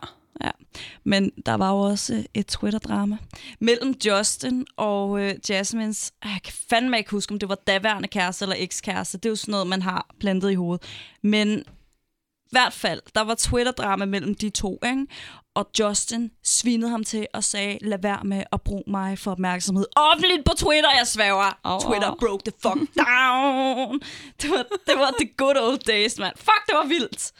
Men 1.04 1.30
der 1.46 1.54
var 1.54 1.70
jo 1.70 1.78
også 1.78 2.14
øh, 2.14 2.24
et 2.34 2.46
Twitter-drama 2.46 3.16
mellem 3.60 3.94
Justin 4.06 4.66
og 4.76 5.20
øh, 5.20 5.34
Jasmines... 5.48 6.12
Jeg 6.24 6.40
kan 6.44 6.52
fandme 6.70 6.98
ikke 6.98 7.10
huske, 7.10 7.32
om 7.32 7.38
det 7.38 7.48
var 7.48 7.54
daværende 7.54 8.08
kæreste 8.08 8.44
eller 8.44 8.56
ekskæreste. 8.58 9.18
Det 9.18 9.26
er 9.26 9.30
jo 9.30 9.36
sådan 9.36 9.52
noget, 9.52 9.66
man 9.66 9.82
har 9.82 10.06
plantet 10.20 10.50
i 10.50 10.54
hovedet. 10.54 10.82
Men 11.22 11.58
i 11.58 12.50
hvert 12.50 12.72
fald, 12.72 13.00
der 13.14 13.20
var 13.20 13.34
Twitter-drama 13.34 14.04
mellem 14.04 14.34
de 14.34 14.50
to, 14.50 14.78
ikke? 14.84 15.06
Og 15.54 15.70
Justin 15.78 16.30
svinede 16.44 16.90
ham 16.90 17.04
til 17.04 17.26
og 17.34 17.44
sagde, 17.44 17.78
lad 17.80 17.98
være 18.02 18.24
med 18.24 18.44
at 18.52 18.62
bruge 18.62 18.82
mig 18.86 19.18
for 19.18 19.30
opmærksomhed. 19.30 19.86
Offentligt 19.96 20.44
på 20.44 20.52
Twitter, 20.56 20.90
jeg 20.98 21.06
sværger. 21.06 21.58
Au, 21.64 21.80
Twitter 21.80 22.14
broke 22.20 22.42
the 22.50 22.52
fuck 22.62 22.94
down. 22.96 24.00
Det 24.42 24.50
var, 24.50 24.64
det 24.86 24.98
var 24.98 25.14
the 25.20 25.30
good 25.36 25.56
old 25.56 25.78
days, 25.78 26.18
mand. 26.18 26.36
Fuck, 26.36 26.66
det 26.66 26.74
var 26.74 26.86
vildt. 26.86 27.32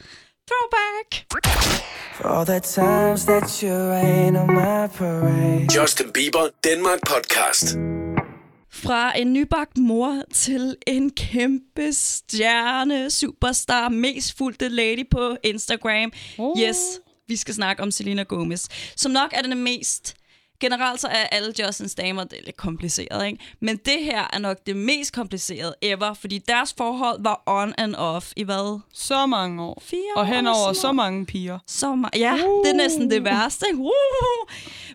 Throwback. 0.49 1.25
For 2.17 2.27
all 2.27 2.45
the 2.45 2.59
times 2.59 3.25
that 3.25 3.63
you 3.63 3.73
rain 3.89 4.35
on 4.35 4.47
my 4.47 4.87
parade. 4.87 5.69
Justin 5.79 6.11
Bieber 6.11 6.49
Danmark 6.63 6.99
podcast. 7.07 7.77
Fra 8.69 9.19
en 9.19 9.33
nybagt 9.33 9.77
mor 9.77 10.23
til 10.33 10.75
en 10.87 11.11
kæmpe 11.11 11.93
stjerne, 11.93 13.11
superstar, 13.11 13.89
mest 13.89 14.37
fulgte 14.37 14.67
lady 14.67 15.09
på 15.11 15.37
Instagram. 15.43 16.11
Oh. 16.37 16.59
Yes, 16.59 16.77
vi 17.27 17.35
skal 17.35 17.53
snakke 17.53 17.83
om 17.83 17.91
Selena 17.91 18.23
Gomez, 18.23 18.67
som 18.95 19.11
nok 19.11 19.29
er 19.33 19.41
den 19.41 19.63
mest... 19.63 20.15
Generelt 20.63 21.01
så 21.01 21.07
er 21.07 21.23
alle 21.23 21.53
Justins 21.59 21.95
damer, 21.95 22.23
det 22.23 22.39
er 22.39 22.43
lidt 22.45 22.57
kompliceret, 22.57 23.25
ikke? 23.27 23.39
Men 23.59 23.77
det 23.77 24.03
her 24.03 24.27
er 24.33 24.39
nok 24.39 24.57
det 24.65 24.75
mest 24.75 25.13
komplicerede 25.13 25.75
ever, 25.81 26.13
fordi 26.13 26.37
deres 26.37 26.73
forhold 26.77 27.23
var 27.23 27.43
on 27.45 27.73
and 27.77 27.95
off 27.95 28.31
i 28.35 28.43
hvad? 28.43 28.79
Så 28.93 29.25
mange 29.25 29.63
år. 29.63 29.81
Fire 29.85 29.99
og 30.15 30.21
år 30.21 30.25
hen 30.25 30.35
eller 30.35 30.51
over 30.51 30.73
sådan 30.73 30.75
så 30.75 30.91
mange 30.91 31.25
piger. 31.25 31.59
Så 31.67 31.93
ma- 31.93 32.19
ja, 32.19 32.33
uh. 32.33 32.65
det 32.65 32.71
er 32.71 32.77
næsten 32.77 33.11
det 33.11 33.23
værste. 33.23 33.65
Uh. 33.75 33.89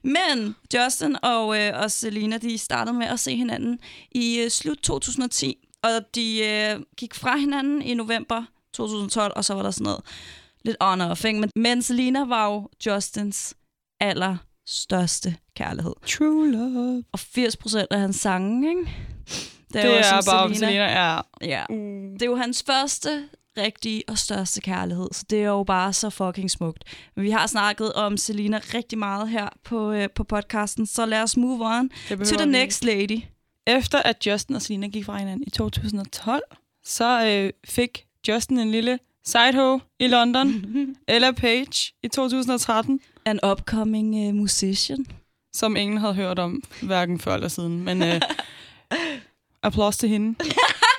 Men 0.02 0.56
Justin 0.74 1.16
og, 1.22 1.60
øh, 1.60 1.82
og 1.82 1.90
Selena, 1.90 2.38
de 2.38 2.58
startede 2.58 2.96
med 2.96 3.06
at 3.06 3.20
se 3.20 3.36
hinanden 3.36 3.78
i 4.10 4.38
øh, 4.38 4.50
slut 4.50 4.78
2010, 4.78 5.68
og 5.82 6.14
de 6.14 6.44
øh, 6.44 6.80
gik 6.96 7.14
fra 7.14 7.36
hinanden 7.36 7.82
i 7.82 7.94
november 7.94 8.44
2012, 8.72 9.32
og 9.36 9.44
så 9.44 9.54
var 9.54 9.62
der 9.62 9.70
sådan 9.70 9.84
noget 9.84 10.00
lidt 10.64 10.76
on 10.80 11.00
og 11.00 11.10
off, 11.10 11.24
ikke? 11.24 11.40
Men, 11.40 11.50
men 11.56 11.82
Selena 11.82 12.24
var 12.24 12.46
jo 12.46 12.68
Justins 12.86 13.54
allerstørste 14.68 15.36
kærlighed. 15.56 15.92
True 16.06 16.52
love. 16.52 17.04
Og 17.12 17.20
80% 17.20 17.86
af 17.90 18.00
hans 18.00 18.16
sange, 18.16 18.68
ikke? 18.68 18.90
Det 19.72 19.84
er, 19.84 19.98
også 19.98 20.14
er 20.14 20.18
om 20.18 20.22
bare 20.26 20.44
om 20.44 20.54
Selena. 20.54 20.84
Ja. 20.84 21.20
Ja. 21.40 21.64
Det 22.12 22.22
er 22.22 22.26
jo 22.26 22.36
hans 22.36 22.62
første 22.66 23.28
rigtige 23.56 24.02
og 24.08 24.18
største 24.18 24.60
kærlighed, 24.60 25.08
så 25.12 25.24
det 25.30 25.38
er 25.38 25.48
jo 25.48 25.64
bare 25.64 25.92
så 25.92 26.10
fucking 26.10 26.50
smukt. 26.50 26.84
Men 27.16 27.24
vi 27.24 27.30
har 27.30 27.46
snakket 27.46 27.92
om 27.92 28.16
Selena 28.16 28.60
rigtig 28.74 28.98
meget 28.98 29.28
her 29.28 29.48
på, 29.64 29.92
øh, 29.92 30.08
på 30.14 30.24
podcasten, 30.24 30.86
så 30.86 31.06
lad 31.06 31.22
os 31.22 31.36
move 31.36 31.66
on 31.66 31.90
Det 32.08 32.18
to 32.18 32.36
the 32.36 32.46
vi 32.46 32.52
next 32.52 32.84
lady. 32.84 33.20
Efter 33.66 33.98
at 33.98 34.26
Justin 34.26 34.54
og 34.54 34.62
Selena 34.62 34.86
gik 34.86 35.04
fra 35.04 35.18
hinanden 35.18 35.44
i 35.46 35.50
2012, 35.50 36.42
så 36.84 37.26
øh, 37.26 37.52
fik 37.64 38.04
Justin 38.28 38.58
en 38.58 38.70
lille 38.70 38.98
sideho 39.24 39.78
i 39.98 40.06
London. 40.06 40.48
Ella 41.08 41.30
Page 41.30 41.92
i 42.02 42.08
2013, 42.08 43.00
An 43.30 43.40
upcoming 43.50 44.28
uh, 44.28 44.34
musician. 44.34 45.06
som 45.52 45.76
ingen 45.76 45.98
havde 45.98 46.14
hørt 46.14 46.38
om, 46.38 46.62
hverken 46.82 47.18
før 47.20 47.34
eller 47.34 47.48
siden. 47.48 47.84
Men 47.84 48.02
øh, 48.02 48.20
applaus 49.62 49.96
til 49.96 50.08
hende. 50.08 50.38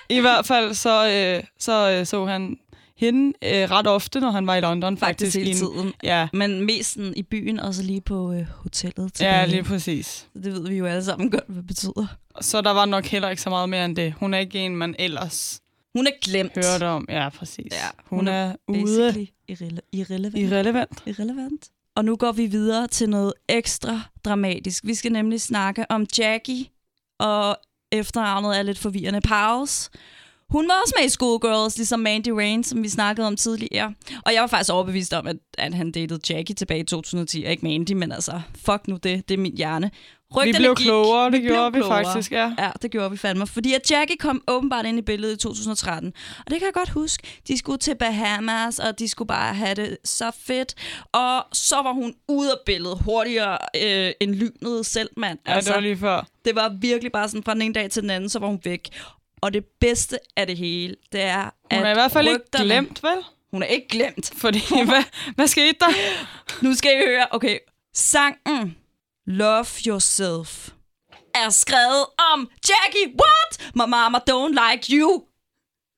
I 0.09 0.19
hvert 0.19 0.45
fald 0.45 0.73
så, 0.73 1.07
øh, 1.09 1.43
så, 1.59 1.91
øh, 1.91 2.05
så 2.05 2.25
han 2.25 2.57
hende 2.97 3.27
øh, 3.43 3.71
ret 3.71 3.87
ofte, 3.87 4.19
når 4.19 4.31
han 4.31 4.47
var 4.47 4.55
i 4.55 4.61
London. 4.61 4.97
Faktisk 4.97 5.35
hele 5.37 5.47
i 5.47 5.51
en- 5.51 5.57
tiden. 5.57 5.93
Ja, 6.03 6.27
Men 6.33 6.65
mest 6.65 6.93
sådan 6.93 7.13
i 7.15 7.23
byen, 7.23 7.59
og 7.59 7.73
så 7.73 7.83
lige 7.83 8.01
på 8.01 8.33
øh, 8.33 8.45
hotellet 8.55 9.13
tilbage. 9.13 9.35
ja, 9.39 9.45
lige 9.45 9.63
præcis. 9.63 10.27
Det 10.33 10.53
ved 10.53 10.67
vi 10.67 10.75
jo 10.77 10.85
alle 10.85 11.03
sammen 11.03 11.31
godt, 11.31 11.43
hvad 11.47 11.55
det 11.57 11.67
betyder. 11.67 12.05
Så 12.41 12.61
der 12.61 12.71
var 12.71 12.85
nok 12.85 13.05
heller 13.05 13.29
ikke 13.29 13.41
så 13.41 13.49
meget 13.49 13.69
mere 13.69 13.85
end 13.85 13.95
det. 13.95 14.13
Hun 14.13 14.33
er 14.33 14.37
ikke 14.37 14.59
en, 14.59 14.75
man 14.77 14.95
ellers 14.99 15.61
Hun 15.95 16.07
er 16.07 16.11
glemt. 16.21 16.51
hørte 16.65 16.87
om. 16.87 17.05
Ja, 17.09 17.29
præcis. 17.29 17.65
Ja, 17.71 17.87
hun, 18.05 18.19
hun 18.19 18.27
er, 18.27 18.33
er 18.49 18.55
ude 18.67 19.27
irrele- 19.51 19.89
irrelevant. 19.93 20.37
irrelevant. 20.37 21.03
irrelevant. 21.05 21.69
Og 21.99 22.05
nu 22.05 22.15
går 22.15 22.31
vi 22.31 22.45
videre 22.45 22.87
til 22.87 23.09
noget 23.09 23.33
ekstra 23.49 24.01
dramatisk. 24.25 24.83
Vi 24.85 24.95
skal 24.95 25.11
nemlig 25.11 25.41
snakke 25.41 25.85
om 25.91 26.05
Jackie, 26.17 26.65
og 27.19 27.57
efternavnet 27.91 28.57
er 28.57 28.63
lidt 28.63 28.79
forvirrende. 28.79 29.21
Pause. 29.21 29.89
Hun 30.49 30.67
var 30.67 30.73
også 30.83 30.93
med 30.99 31.05
i 31.05 31.09
Schoolgirls, 31.09 31.77
ligesom 31.77 31.99
Mandy 31.99 32.27
Rain, 32.27 32.63
som 32.63 32.83
vi 32.83 32.89
snakkede 32.89 33.27
om 33.27 33.35
tidligere. 33.35 33.93
Og 34.25 34.33
jeg 34.33 34.41
var 34.41 34.47
faktisk 34.47 34.73
overbevist 34.73 35.13
om, 35.13 35.27
at, 35.27 35.35
at 35.57 35.73
han 35.73 35.91
datede 35.91 36.19
Jackie 36.33 36.55
tilbage 36.55 36.79
i 36.79 36.83
2010, 36.83 37.43
og 37.43 37.51
ikke 37.51 37.65
Mandy, 37.65 37.91
men 37.91 38.11
altså, 38.11 38.41
fuck 38.65 38.87
nu 38.87 38.95
det, 39.03 39.29
det 39.29 39.33
er 39.33 39.37
min 39.41 39.57
hjerne. 39.57 39.91
Vi 40.31 40.35
Rygterne 40.35 40.57
blev 40.57 40.75
gik. 40.75 40.85
klogere, 40.85 41.25
det 41.31 41.41
Vi 41.41 41.47
gjorde 41.47 41.73
vi 41.73 41.79
klogere. 41.79 42.03
faktisk, 42.05 42.31
ja. 42.31 42.53
Ja, 42.59 42.69
det 42.81 42.91
gjorde 42.91 43.11
vi 43.11 43.17
fandme. 43.17 43.47
Fordi 43.47 43.73
at 43.73 43.91
Jackie 43.91 44.17
kom 44.17 44.41
åbenbart 44.47 44.85
ind 44.85 44.99
i 44.99 45.01
billedet 45.01 45.33
i 45.35 45.37
2013. 45.37 46.13
Og 46.45 46.51
det 46.51 46.59
kan 46.59 46.65
jeg 46.65 46.73
godt 46.73 46.89
huske. 46.89 47.41
De 47.47 47.57
skulle 47.57 47.77
til 47.77 47.95
Bahamas, 47.95 48.79
og 48.79 48.99
de 48.99 49.07
skulle 49.07 49.27
bare 49.27 49.53
have 49.53 49.75
det 49.75 49.97
så 50.05 50.31
fedt. 50.39 50.75
Og 51.13 51.45
så 51.53 51.75
var 51.75 51.93
hun 51.93 52.13
ude 52.27 52.51
af 52.51 52.57
billedet 52.65 52.97
hurtigere 53.05 53.57
øh, 53.83 54.11
end 54.21 54.35
lynet 54.35 54.85
selv, 54.85 55.09
mand. 55.17 55.39
Ja, 55.47 55.59
det 55.59 55.69
var 55.73 55.79
lige 55.79 55.97
før. 55.97 56.27
det 56.45 56.55
var 56.55 56.75
virkelig 56.81 57.11
bare 57.11 57.29
sådan 57.29 57.43
fra 57.43 57.53
den 57.53 57.61
ene 57.61 57.73
dag 57.73 57.91
til 57.91 58.01
den 58.01 58.09
anden, 58.09 58.29
så 58.29 58.39
var 58.39 58.47
hun 58.47 58.59
væk. 58.63 58.89
Og 59.41 59.53
det 59.53 59.65
bedste 59.79 60.19
af 60.35 60.47
det 60.47 60.57
hele, 60.57 60.95
det 61.11 61.21
er, 61.21 61.43
Hun 61.43 61.51
at 61.79 61.85
er 61.85 61.91
i 61.91 61.93
hvert 61.93 62.11
fald 62.11 62.27
ikke 62.27 62.45
glemt, 62.51 63.03
vel? 63.03 63.23
Hun 63.51 63.63
er 63.63 63.67
ikke 63.67 63.87
glemt. 63.87 64.31
Fordi, 64.37 64.59
hvad, 64.89 65.03
hvad 65.35 65.47
skete 65.47 65.75
der? 65.79 65.91
Nu 66.63 66.73
skal 66.75 66.91
I 66.91 67.05
høre, 67.07 67.27
okay. 67.31 67.57
Sangen 67.93 68.77
Love 69.27 69.65
Yourself 69.87 70.69
er 71.35 71.49
skrevet 71.49 72.05
om 72.33 72.49
Jackie. 72.69 73.07
What? 73.07 73.71
My 73.75 73.89
mama 73.89 74.17
don't 74.29 74.71
like 74.71 74.93
you. 74.97 75.23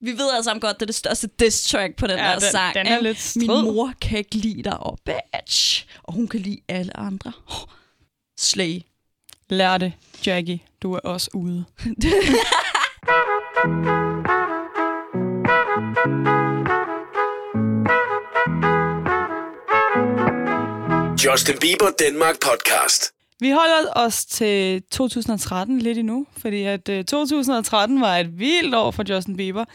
Vi 0.03 0.11
ved 0.11 0.31
altså 0.35 0.57
godt, 0.61 0.75
det 0.79 0.81
er 0.81 0.85
det 0.85 0.95
største 0.95 1.29
diss 1.39 1.69
track 1.69 1.95
på 1.95 2.07
den 2.07 2.17
Ja, 2.17 2.23
her 2.23 2.39
den- 2.39 2.51
sang. 2.51 2.73
den 2.75 2.87
er 2.87 2.91
ikke? 2.97 3.03
lidt 3.03 3.19
strid. 3.19 3.47
Min 3.47 3.73
mor 3.75 3.93
kan 4.01 4.17
ikke 4.17 4.35
lide 4.35 4.63
dig, 4.63 4.77
og 4.79 4.99
bitch. 5.05 5.85
Og 6.03 6.13
hun 6.13 6.27
kan 6.27 6.39
lide 6.39 6.59
alle 6.67 6.97
andre. 6.97 7.31
Oh, 7.47 7.67
slay. 8.39 8.81
Lær 9.49 9.77
det, 9.77 9.93
Jackie. 10.25 10.59
Du 10.81 10.93
er 10.93 10.99
også 10.99 11.29
ude. 11.33 11.65
Justin 21.25 21.55
Bieber 21.61 21.89
Danmark 21.99 22.35
podcast. 22.39 23.13
Vi 23.39 23.49
holder 23.51 23.91
os 23.95 24.25
til 24.25 24.83
2013 24.91 25.79
lidt 25.79 25.97
endnu, 25.97 26.25
fordi 26.37 26.63
at 26.63 26.89
øh, 26.89 27.05
2013 27.05 28.01
var 28.01 28.17
et 28.17 28.39
vildt 28.39 28.75
år 28.75 28.91
for 28.91 29.03
Justin 29.13 29.37
Bieber. 29.37 29.65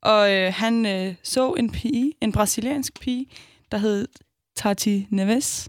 Og 0.00 0.32
øh, 0.32 0.52
han 0.54 0.86
øh, 0.86 1.14
så 1.22 1.52
en 1.52 1.70
pige, 1.70 2.12
en 2.20 2.32
brasiliansk 2.32 3.00
pige, 3.00 3.26
der 3.72 3.78
hed 3.78 4.08
Tati 4.56 5.06
Neves. 5.10 5.68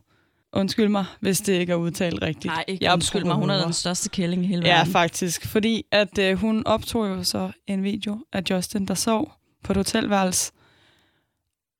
Undskyld 0.53 0.87
mig, 0.89 1.05
hvis 1.19 1.41
det 1.41 1.53
ikke 1.53 1.71
er 1.71 1.75
udtalt 1.77 2.21
rigtigt. 2.21 2.45
Nej, 2.45 2.63
ikke 2.67 2.85
Jeg 2.85 2.93
undskyld 2.93 3.23
mig. 3.23 3.35
Hun 3.35 3.49
er 3.49 3.63
den 3.63 3.73
største 3.73 4.09
kælling 4.09 4.43
i 4.43 4.47
hele 4.47 4.65
Ja, 4.65 4.75
verden. 4.77 4.91
faktisk. 4.91 5.47
Fordi 5.47 5.83
at 5.91 6.17
øh, 6.19 6.37
hun 6.37 6.63
optog 6.67 7.07
jo 7.07 7.23
så 7.23 7.51
en 7.67 7.83
video 7.83 8.19
af 8.33 8.41
Justin, 8.49 8.85
der 8.85 8.93
sov 8.93 9.33
på 9.63 9.73
et 9.73 9.77
hotelværelse. 9.77 10.51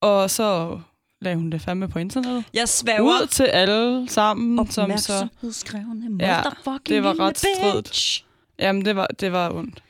Og 0.01 0.29
så 0.29 0.79
lagde 1.21 1.37
hun 1.37 1.49
det 1.49 1.61
fandme 1.61 1.87
på 1.87 1.99
internettet. 1.99 2.45
Jeg 2.53 2.69
svæver 2.69 3.01
Ud 3.21 3.27
til 3.27 3.43
alle 3.43 4.09
sammen, 4.09 4.71
som 4.71 4.97
så... 4.97 5.27
Ja, 6.19 6.41
det 6.87 7.03
var 7.03 7.19
ret 7.19 7.37
stridt. 7.37 8.25
Jamen, 8.59 8.85
det 8.85 8.95
var, 8.95 9.07
det 9.19 9.31
var 9.31 9.49
ondt. 9.53 9.83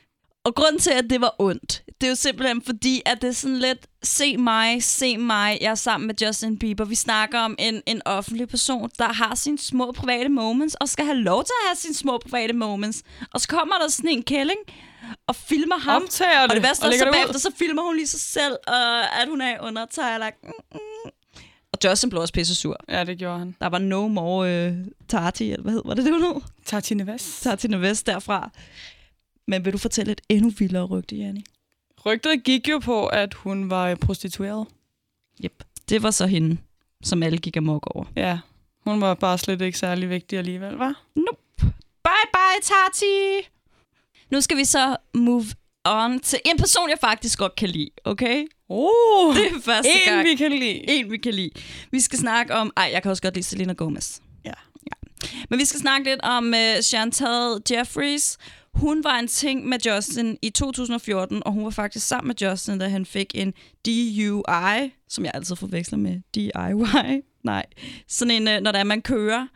Og 0.44 0.54
grunden 0.54 0.78
til, 0.78 0.90
at 0.90 1.04
det 1.10 1.20
var 1.20 1.34
ondt, 1.38 1.82
det 2.00 2.06
er 2.06 2.10
jo 2.10 2.14
simpelthen 2.14 2.62
fordi, 2.62 3.02
at 3.06 3.22
det 3.22 3.28
er 3.28 3.32
sådan 3.32 3.58
lidt, 3.58 3.86
se 4.02 4.36
mig, 4.36 4.82
se 4.82 5.16
mig, 5.16 5.58
jeg 5.60 5.70
er 5.70 5.74
sammen 5.74 6.06
med 6.06 6.14
Justin 6.22 6.58
Bieber. 6.58 6.84
Vi 6.84 6.94
snakker 6.94 7.40
om 7.40 7.56
en, 7.58 7.82
en 7.86 8.02
offentlig 8.04 8.48
person, 8.48 8.90
der 8.98 9.12
har 9.12 9.34
sine 9.34 9.58
små 9.58 9.92
private 9.92 10.28
moments, 10.28 10.74
og 10.74 10.88
skal 10.88 11.04
have 11.04 11.18
lov 11.18 11.44
til 11.44 11.52
at 11.62 11.68
have 11.68 11.76
sine 11.76 11.94
små 11.94 12.18
private 12.18 12.52
moments. 12.52 13.02
Og 13.34 13.40
så 13.40 13.48
kommer 13.48 13.74
der 13.74 13.88
sådan 13.88 14.10
en 14.10 14.22
kælling, 14.22 14.58
og 15.26 15.36
filmer 15.36 15.78
ham. 15.78 16.02
Optager 16.02 16.42
og 16.42 16.48
det 16.48 16.54
det, 16.56 16.62
værste 16.62 16.84
og 16.84 16.88
er, 16.88 16.98
så 16.98 17.04
det 17.04 17.12
bagefter, 17.12 17.38
så 17.38 17.52
filmer 17.58 17.82
hun 17.82 17.96
lige 17.96 18.06
sig 18.06 18.20
selv, 18.20 18.56
og 18.66 19.20
at 19.22 19.28
hun 19.28 19.40
er 19.40 19.60
under 19.60 19.86
like, 20.18 20.36
mm, 20.42 20.52
mm. 20.72 21.10
Og 21.72 21.78
Justin 21.84 22.10
blev 22.10 22.22
også 22.22 22.34
pisse 22.34 22.54
sur. 22.54 22.76
Ja, 22.88 23.04
det 23.04 23.18
gjorde 23.18 23.38
han. 23.38 23.56
Der 23.60 23.68
var 23.68 23.78
no 23.78 24.08
more 24.08 24.50
øh, 24.50 24.74
Tati, 25.08 25.52
eller 25.52 25.62
hvad 25.62 25.72
hed, 25.72 25.82
var 25.84 25.94
det 25.94 26.04
det, 26.04 26.12
hun 26.12 26.22
hed? 26.22 26.42
Tati 26.66 26.94
Neves. 26.94 27.40
Tati 27.42 27.68
Nevest 27.68 28.06
derfra. 28.06 28.50
Men 29.48 29.64
vil 29.64 29.72
du 29.72 29.78
fortælle 29.78 30.12
et 30.12 30.20
endnu 30.28 30.50
vildere 30.58 30.84
rygte, 30.84 31.16
Janni? 31.16 31.44
Rygtet 32.06 32.44
gik 32.44 32.68
jo 32.68 32.78
på, 32.78 33.06
at 33.06 33.34
hun 33.34 33.70
var 33.70 33.94
prostitueret. 33.94 34.66
Yep. 35.44 35.64
Det 35.88 36.02
var 36.02 36.10
så 36.10 36.26
hende, 36.26 36.56
som 37.02 37.22
alle 37.22 37.38
gik 37.38 37.56
amok 37.56 37.86
over. 37.96 38.04
Ja, 38.16 38.38
hun 38.86 39.00
var 39.00 39.14
bare 39.14 39.38
slet 39.38 39.60
ikke 39.60 39.78
særlig 39.78 40.10
vigtig 40.10 40.38
alligevel, 40.38 40.74
var? 40.74 41.02
Nope. 41.16 41.72
Bye 42.04 42.28
bye, 42.32 42.60
Tati! 42.62 43.48
Nu 44.30 44.40
skal 44.40 44.56
vi 44.56 44.64
så 44.64 44.96
move 45.14 45.46
on 45.84 46.20
til 46.20 46.38
en 46.44 46.58
person, 46.58 46.88
jeg 46.90 46.98
faktisk 47.00 47.38
godt 47.38 47.56
kan 47.56 47.68
lide, 47.68 47.90
okay? 48.04 48.46
Oh, 48.68 49.34
Det 49.36 49.46
er 49.46 49.60
første 49.64 49.90
en 49.90 49.98
gang. 50.14 50.28
vi 50.28 50.34
kan 50.34 50.52
lide. 50.52 50.90
En, 50.90 51.10
vi 51.10 51.16
kan 51.18 51.34
lide. 51.34 51.50
Vi 51.90 52.00
skal 52.00 52.18
snakke 52.18 52.54
om... 52.54 52.72
Ej, 52.76 52.90
jeg 52.92 53.02
kan 53.02 53.10
også 53.10 53.22
godt 53.22 53.34
lide 53.34 53.46
Selena 53.46 53.72
Gomez. 53.72 54.18
Ja. 54.44 54.52
ja. 54.86 55.28
Men 55.50 55.58
vi 55.58 55.64
skal 55.64 55.80
snakke 55.80 56.10
lidt 56.10 56.20
om 56.20 56.46
uh, 56.46 56.82
Chantal 56.82 57.62
Jeffries. 57.70 58.38
Hun 58.74 59.04
var 59.04 59.18
en 59.18 59.28
ting 59.28 59.68
med 59.68 59.78
Justin 59.86 60.38
i 60.42 60.50
2014, 60.50 61.42
og 61.46 61.52
hun 61.52 61.64
var 61.64 61.70
faktisk 61.70 62.06
sammen 62.06 62.28
med 62.28 62.48
Justin, 62.48 62.78
da 62.78 62.88
han 62.88 63.06
fik 63.06 63.32
en 63.34 63.54
DUI, 63.86 64.92
som 65.08 65.24
jeg 65.24 65.30
altid 65.34 65.56
forveksler 65.56 65.98
med 65.98 66.20
DIY. 66.34 67.22
Nej, 67.44 67.66
sådan 68.08 68.30
en, 68.30 68.48
uh, 68.56 68.62
når 68.62 68.72
det 68.72 68.78
er, 68.78 68.84
man 68.84 69.02
kører, 69.02 69.46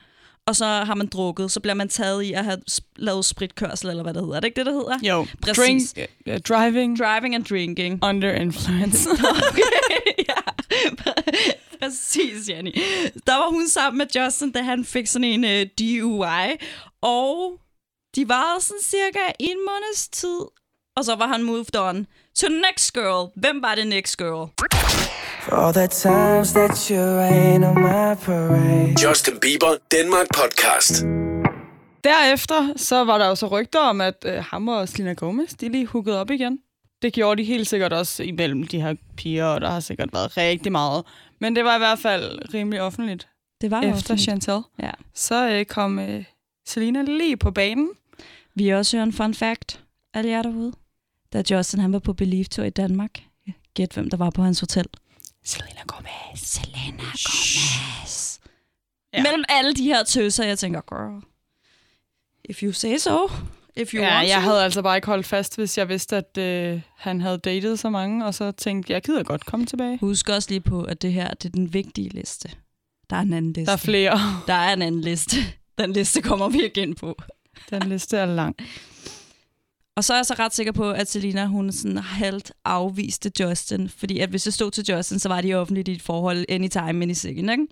og 0.46 0.56
så 0.56 0.64
har 0.66 0.94
man 0.94 1.06
drukket, 1.06 1.50
så 1.52 1.60
bliver 1.60 1.74
man 1.74 1.88
taget 1.88 2.22
i 2.22 2.32
at 2.32 2.44
have 2.44 2.58
lavet 2.96 3.24
spritkørsel, 3.24 3.90
eller 3.90 4.02
hvad 4.02 4.14
det 4.14 4.22
hedder. 4.22 4.36
Er 4.36 4.40
det 4.40 4.46
ikke 4.48 4.58
det, 4.58 4.66
det 4.66 4.74
hedder? 4.74 4.98
Jo, 5.02 5.26
Præcis. 5.42 5.92
Drink, 5.92 6.08
uh, 6.26 6.36
driving 6.56 6.98
Driving 6.98 7.34
and 7.34 7.44
drinking. 7.44 8.04
under 8.04 8.32
influence. 8.34 9.08
Okay, 9.50 10.24
ja. 10.28 10.34
Præcis, 11.82 12.48
Jenny. 12.48 12.72
Der 13.26 13.34
var 13.34 13.50
hun 13.50 13.68
sammen 13.68 13.98
med 13.98 14.06
Justin, 14.16 14.50
da 14.52 14.62
han 14.62 14.84
fik 14.84 15.06
sådan 15.06 15.24
en 15.24 15.44
uh, 15.44 15.68
DUI. 15.78 16.56
Og 17.02 17.60
de 18.16 18.28
var 18.28 18.56
sådan 18.60 18.80
cirka 18.82 19.18
en 19.38 19.56
måneds 19.68 20.08
tid. 20.08 20.40
Og 20.96 21.04
så 21.04 21.14
var 21.14 21.26
han 21.26 21.42
moved 21.42 21.76
on 21.76 22.06
to 22.36 22.46
next 22.48 22.92
girl. 22.92 23.30
Hvem 23.36 23.62
var 23.62 23.74
det 23.74 23.86
next 23.86 24.16
girl? 24.18 24.50
For 25.42 25.52
all 25.56 25.74
the 25.74 25.86
times 25.86 26.52
that 26.52 26.88
you 26.88 26.98
rain 26.98 27.64
on 27.64 27.74
my 27.74 28.14
parade. 28.24 28.94
Justin 29.08 29.34
Bieber 29.40 29.76
Danmark 29.92 30.26
podcast. 30.34 31.02
Derefter 32.04 32.72
så 32.76 33.04
var 33.04 33.18
der 33.18 33.26
jo 33.28 33.34
så 33.34 33.46
rygter 33.46 33.80
om, 33.80 34.00
at 34.00 34.24
øh, 34.26 34.44
ham 34.44 34.68
og 34.68 34.88
Selena 34.88 35.12
Gomez, 35.12 35.50
de 35.50 35.68
lige 35.68 35.86
hookede 35.86 36.20
op 36.20 36.30
igen. 36.30 36.58
Det 37.02 37.12
gjorde 37.12 37.42
de 37.42 37.46
helt 37.46 37.68
sikkert 37.68 37.92
også 37.92 38.22
imellem 38.22 38.66
de 38.66 38.80
her 38.80 38.94
piger, 39.16 39.44
og 39.46 39.60
der 39.60 39.70
har 39.70 39.80
sikkert 39.80 40.08
været 40.12 40.36
rigtig 40.36 40.72
meget. 40.72 41.04
Men 41.40 41.56
det 41.56 41.64
var 41.64 41.74
i 41.74 41.78
hvert 41.78 41.98
fald 41.98 42.54
rimelig 42.54 42.82
offentligt. 42.82 43.28
Det 43.60 43.70
var 43.70 43.82
Efter 43.82 44.16
Chantal, 44.16 44.60
Ja. 44.82 44.90
så 45.14 45.48
øh, 45.48 45.64
kom 45.64 45.98
øh, 45.98 46.24
Selena 46.66 47.02
lige 47.02 47.36
på 47.36 47.50
banen. 47.50 47.90
Vi 48.54 48.68
også 48.68 48.96
hørt 48.96 49.06
en 49.06 49.12
fun 49.12 49.34
fact, 49.34 49.80
alle 50.14 50.30
jer 50.30 50.42
derude. 50.42 50.72
Da 51.32 51.42
Justin 51.50 51.80
han 51.80 51.92
var 51.92 51.98
på 51.98 52.12
Believe 52.12 52.44
Tour 52.44 52.64
i 52.66 52.70
Danmark. 52.70 53.22
Gæt, 53.74 53.92
hvem 53.92 54.10
der 54.10 54.16
var 54.16 54.30
på 54.30 54.42
hans 54.42 54.60
hotel. 54.60 54.86
Selena 55.44 55.80
Gomez. 55.86 56.40
Selena 56.40 57.02
Gomez. 57.24 58.38
Ja. 59.12 59.18
Ja. 59.18 59.22
Mellem 59.22 59.44
alle 59.48 59.74
de 59.74 59.84
her 59.84 60.02
tøser, 60.04 60.44
jeg 60.44 60.58
tænker, 60.58 60.80
girl, 60.80 61.22
if 62.44 62.62
you 62.62 62.72
say 62.72 62.96
so, 62.96 63.28
if 63.76 63.94
you 63.94 64.02
Ja, 64.02 64.14
want 64.16 64.28
jeg 64.28 64.36
to. 64.36 64.40
havde 64.40 64.62
altså 64.64 64.82
bare 64.82 64.96
ikke 64.96 65.06
holdt 65.06 65.26
fast, 65.26 65.56
hvis 65.56 65.78
jeg 65.78 65.88
vidste, 65.88 66.16
at 66.16 66.38
øh, 66.38 66.80
han 66.96 67.20
havde 67.20 67.38
datet 67.38 67.78
så 67.78 67.90
mange, 67.90 68.26
og 68.26 68.34
så 68.34 68.52
tænkte 68.52 68.90
jeg, 68.90 68.94
jeg 68.94 69.02
gider 69.02 69.22
godt 69.22 69.46
komme 69.46 69.66
tilbage. 69.66 69.98
Husk 70.00 70.28
også 70.28 70.50
lige 70.50 70.60
på, 70.60 70.82
at 70.82 71.02
det 71.02 71.12
her 71.12 71.34
det 71.34 71.44
er 71.48 71.52
den 71.52 71.72
vigtige 71.74 72.08
liste. 72.08 72.50
Der 73.10 73.16
er 73.16 73.20
en 73.20 73.32
anden 73.32 73.52
liste. 73.52 73.66
Der 73.66 73.72
er 73.72 73.76
flere. 73.76 74.18
Der 74.46 74.54
er 74.54 74.72
en 74.72 74.82
anden 74.82 75.00
liste. 75.00 75.36
Den 75.78 75.92
liste 75.92 76.22
kommer 76.22 76.48
vi 76.48 76.64
igen 76.66 76.94
på. 76.94 77.16
Den 77.70 77.88
liste 77.88 78.16
er 78.16 78.26
lang. 78.26 78.56
Og 79.96 80.04
så 80.04 80.12
er 80.12 80.18
jeg 80.18 80.26
så 80.26 80.34
ret 80.38 80.54
sikker 80.54 80.72
på, 80.72 80.90
at 80.90 81.10
Selina, 81.10 81.46
hun 81.46 81.72
sådan 81.72 81.98
halvt 81.98 82.52
afviste 82.64 83.32
Justin. 83.40 83.88
Fordi 83.88 84.18
at 84.18 84.28
hvis 84.28 84.42
det 84.42 84.54
stod 84.54 84.70
til 84.70 84.84
Justin, 84.88 85.18
så 85.18 85.28
var 85.28 85.40
de 85.40 85.54
offentligt 85.54 85.88
i 85.88 85.92
et 85.92 86.02
forhold 86.02 86.44
anytime, 86.48 87.02
any 87.02 87.12
second, 87.12 87.50
ikke? 87.50 87.66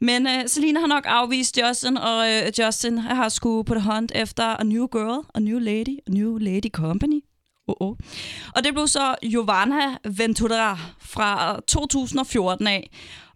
Men 0.00 0.26
uh, 0.26 0.32
Selina 0.46 0.80
har 0.80 0.86
nok 0.86 1.04
afvist 1.06 1.58
Justin, 1.58 1.96
og 1.96 2.18
uh, 2.18 2.64
Justin 2.64 2.98
har 2.98 3.28
skulle 3.28 3.64
på 3.64 3.74
det 3.74 3.82
hunt 3.82 4.12
efter 4.14 4.44
a 4.44 4.62
new 4.62 4.86
girl, 4.86 5.26
a 5.34 5.40
new 5.40 5.58
lady, 5.58 5.98
a 6.06 6.10
new 6.10 6.38
lady 6.38 6.70
company. 6.70 7.20
Oh, 7.68 7.88
oh. 7.88 7.96
Og 8.56 8.64
det 8.64 8.72
blev 8.72 8.86
så 8.86 9.14
Giovanna 9.22 9.96
Ventura 10.16 10.78
fra 11.00 11.60
2014 11.60 12.66
af. 12.66 12.90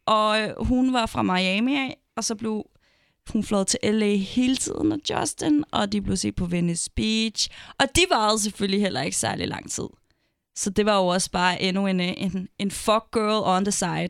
Og 0.07 0.41
øh, 0.41 0.49
hun 0.61 0.93
var 0.93 1.07
fra 1.07 1.23
Miami 1.23 1.77
af, 1.77 1.97
og 2.17 2.25
så 2.25 2.35
blev 2.35 2.67
hun 3.33 3.45
fløjet 3.45 3.67
til 3.67 3.79
LA 3.83 4.15
hele 4.17 4.57
tiden 4.57 4.89
med 4.89 4.99
Justin, 5.11 5.65
og 5.73 5.93
de 5.93 6.01
blev 6.03 6.17
set 6.17 6.35
på 6.35 6.47
Venice 6.47 6.91
Beach. 6.97 7.49
Og 7.81 7.87
de 7.97 8.01
varede 8.11 8.39
selvfølgelig 8.39 8.81
heller 8.81 9.03
ikke 9.03 9.17
særlig 9.17 9.49
lang 9.49 9.71
tid. 9.71 9.85
Så 10.57 10.71
det 10.71 10.87
var 10.87 10.97
jo 10.97 11.07
også 11.07 11.31
bare 11.31 11.63
endnu 11.63 11.87
en, 11.87 12.01
øh, 12.01 12.13
en, 12.17 12.49
en 12.59 12.71
fuck 12.71 13.05
girl 13.13 13.43
on 13.57 13.65
the 13.65 13.73
side. 13.73 14.09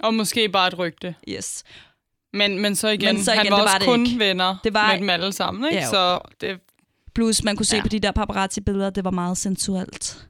Og 0.00 0.14
måske 0.14 0.48
bare 0.48 0.68
et 0.68 0.78
rygte. 0.78 1.14
Yes. 1.28 1.64
Men, 2.32 2.58
men 2.58 2.76
så 2.76 2.88
igen, 2.88 3.14
Men 3.14 3.24
så 3.24 3.30
han 3.32 3.46
igen, 3.46 3.52
var 3.52 3.56
det 3.58 3.64
også 3.64 3.74
var 3.74 3.78
det 3.78 3.86
kun 3.88 4.06
ikke. 4.06 4.18
venner 4.18 4.56
Det 4.64 4.74
var- 4.74 4.90
med 4.92 4.98
dem 5.00 5.10
alle 5.10 5.32
sammen, 5.32 5.64
ikke? 5.64 5.78
Ja, 5.78 5.84
jo. 5.84 5.90
så 5.90 6.18
det, 6.40 6.60
Plus 7.14 7.42
man 7.44 7.56
kunne 7.56 7.66
se 7.66 7.76
ja. 7.76 7.82
på 7.82 7.88
de 7.88 7.98
der 8.00 8.12
paparazzi-billeder, 8.12 8.90
det 8.90 9.04
var 9.04 9.10
meget 9.10 9.38
sensuelt. 9.38 10.28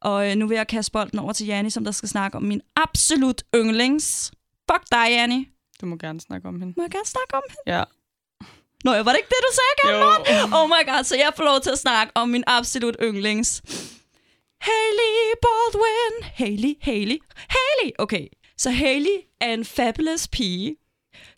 Og 0.00 0.30
øh, 0.30 0.36
nu 0.36 0.46
vil 0.46 0.54
jeg 0.54 0.66
kaste 0.66 0.92
bolden 0.92 1.18
over 1.18 1.32
til 1.32 1.46
Janni, 1.46 1.70
som 1.70 1.84
der 1.84 1.90
skal 1.92 2.08
snakke 2.08 2.36
om 2.36 2.42
min 2.42 2.60
absolut 2.76 3.42
yndlings. 3.54 4.32
Fuck 4.72 4.82
dig, 4.92 5.06
Janni. 5.10 5.48
Du 5.80 5.86
må 5.86 5.96
gerne 5.96 6.20
snakke 6.20 6.48
om 6.48 6.60
hende. 6.60 6.74
Må 6.76 6.82
jeg 6.82 6.90
gerne 6.90 7.06
snakke 7.06 7.34
om 7.34 7.42
hende? 7.48 7.62
Ja. 7.66 7.84
Nå, 8.84 8.90
var 8.90 9.12
det 9.12 9.16
ikke 9.16 9.28
det, 9.34 9.42
du 9.48 9.52
sagde. 9.60 9.74
Cameron? 9.84 10.22
Oh 10.58 10.68
my 10.68 10.82
god, 10.90 11.04
så 11.04 11.16
jeg 11.16 11.32
får 11.36 11.44
lov 11.44 11.60
til 11.60 11.70
at 11.70 11.78
snakke 11.78 12.12
om 12.16 12.28
min 12.28 12.44
absolut 12.46 12.96
yndlings. 13.02 13.62
Hailey 14.60 15.14
Baldwin. 15.44 16.14
Hailey, 16.34 16.74
Hailey, 16.82 17.18
Hailey. 17.36 17.90
Okay, 17.98 18.26
så 18.58 18.70
Hailey 18.70 19.16
er 19.40 19.54
en 19.54 19.64
fabulous 19.64 20.28
pige, 20.28 20.76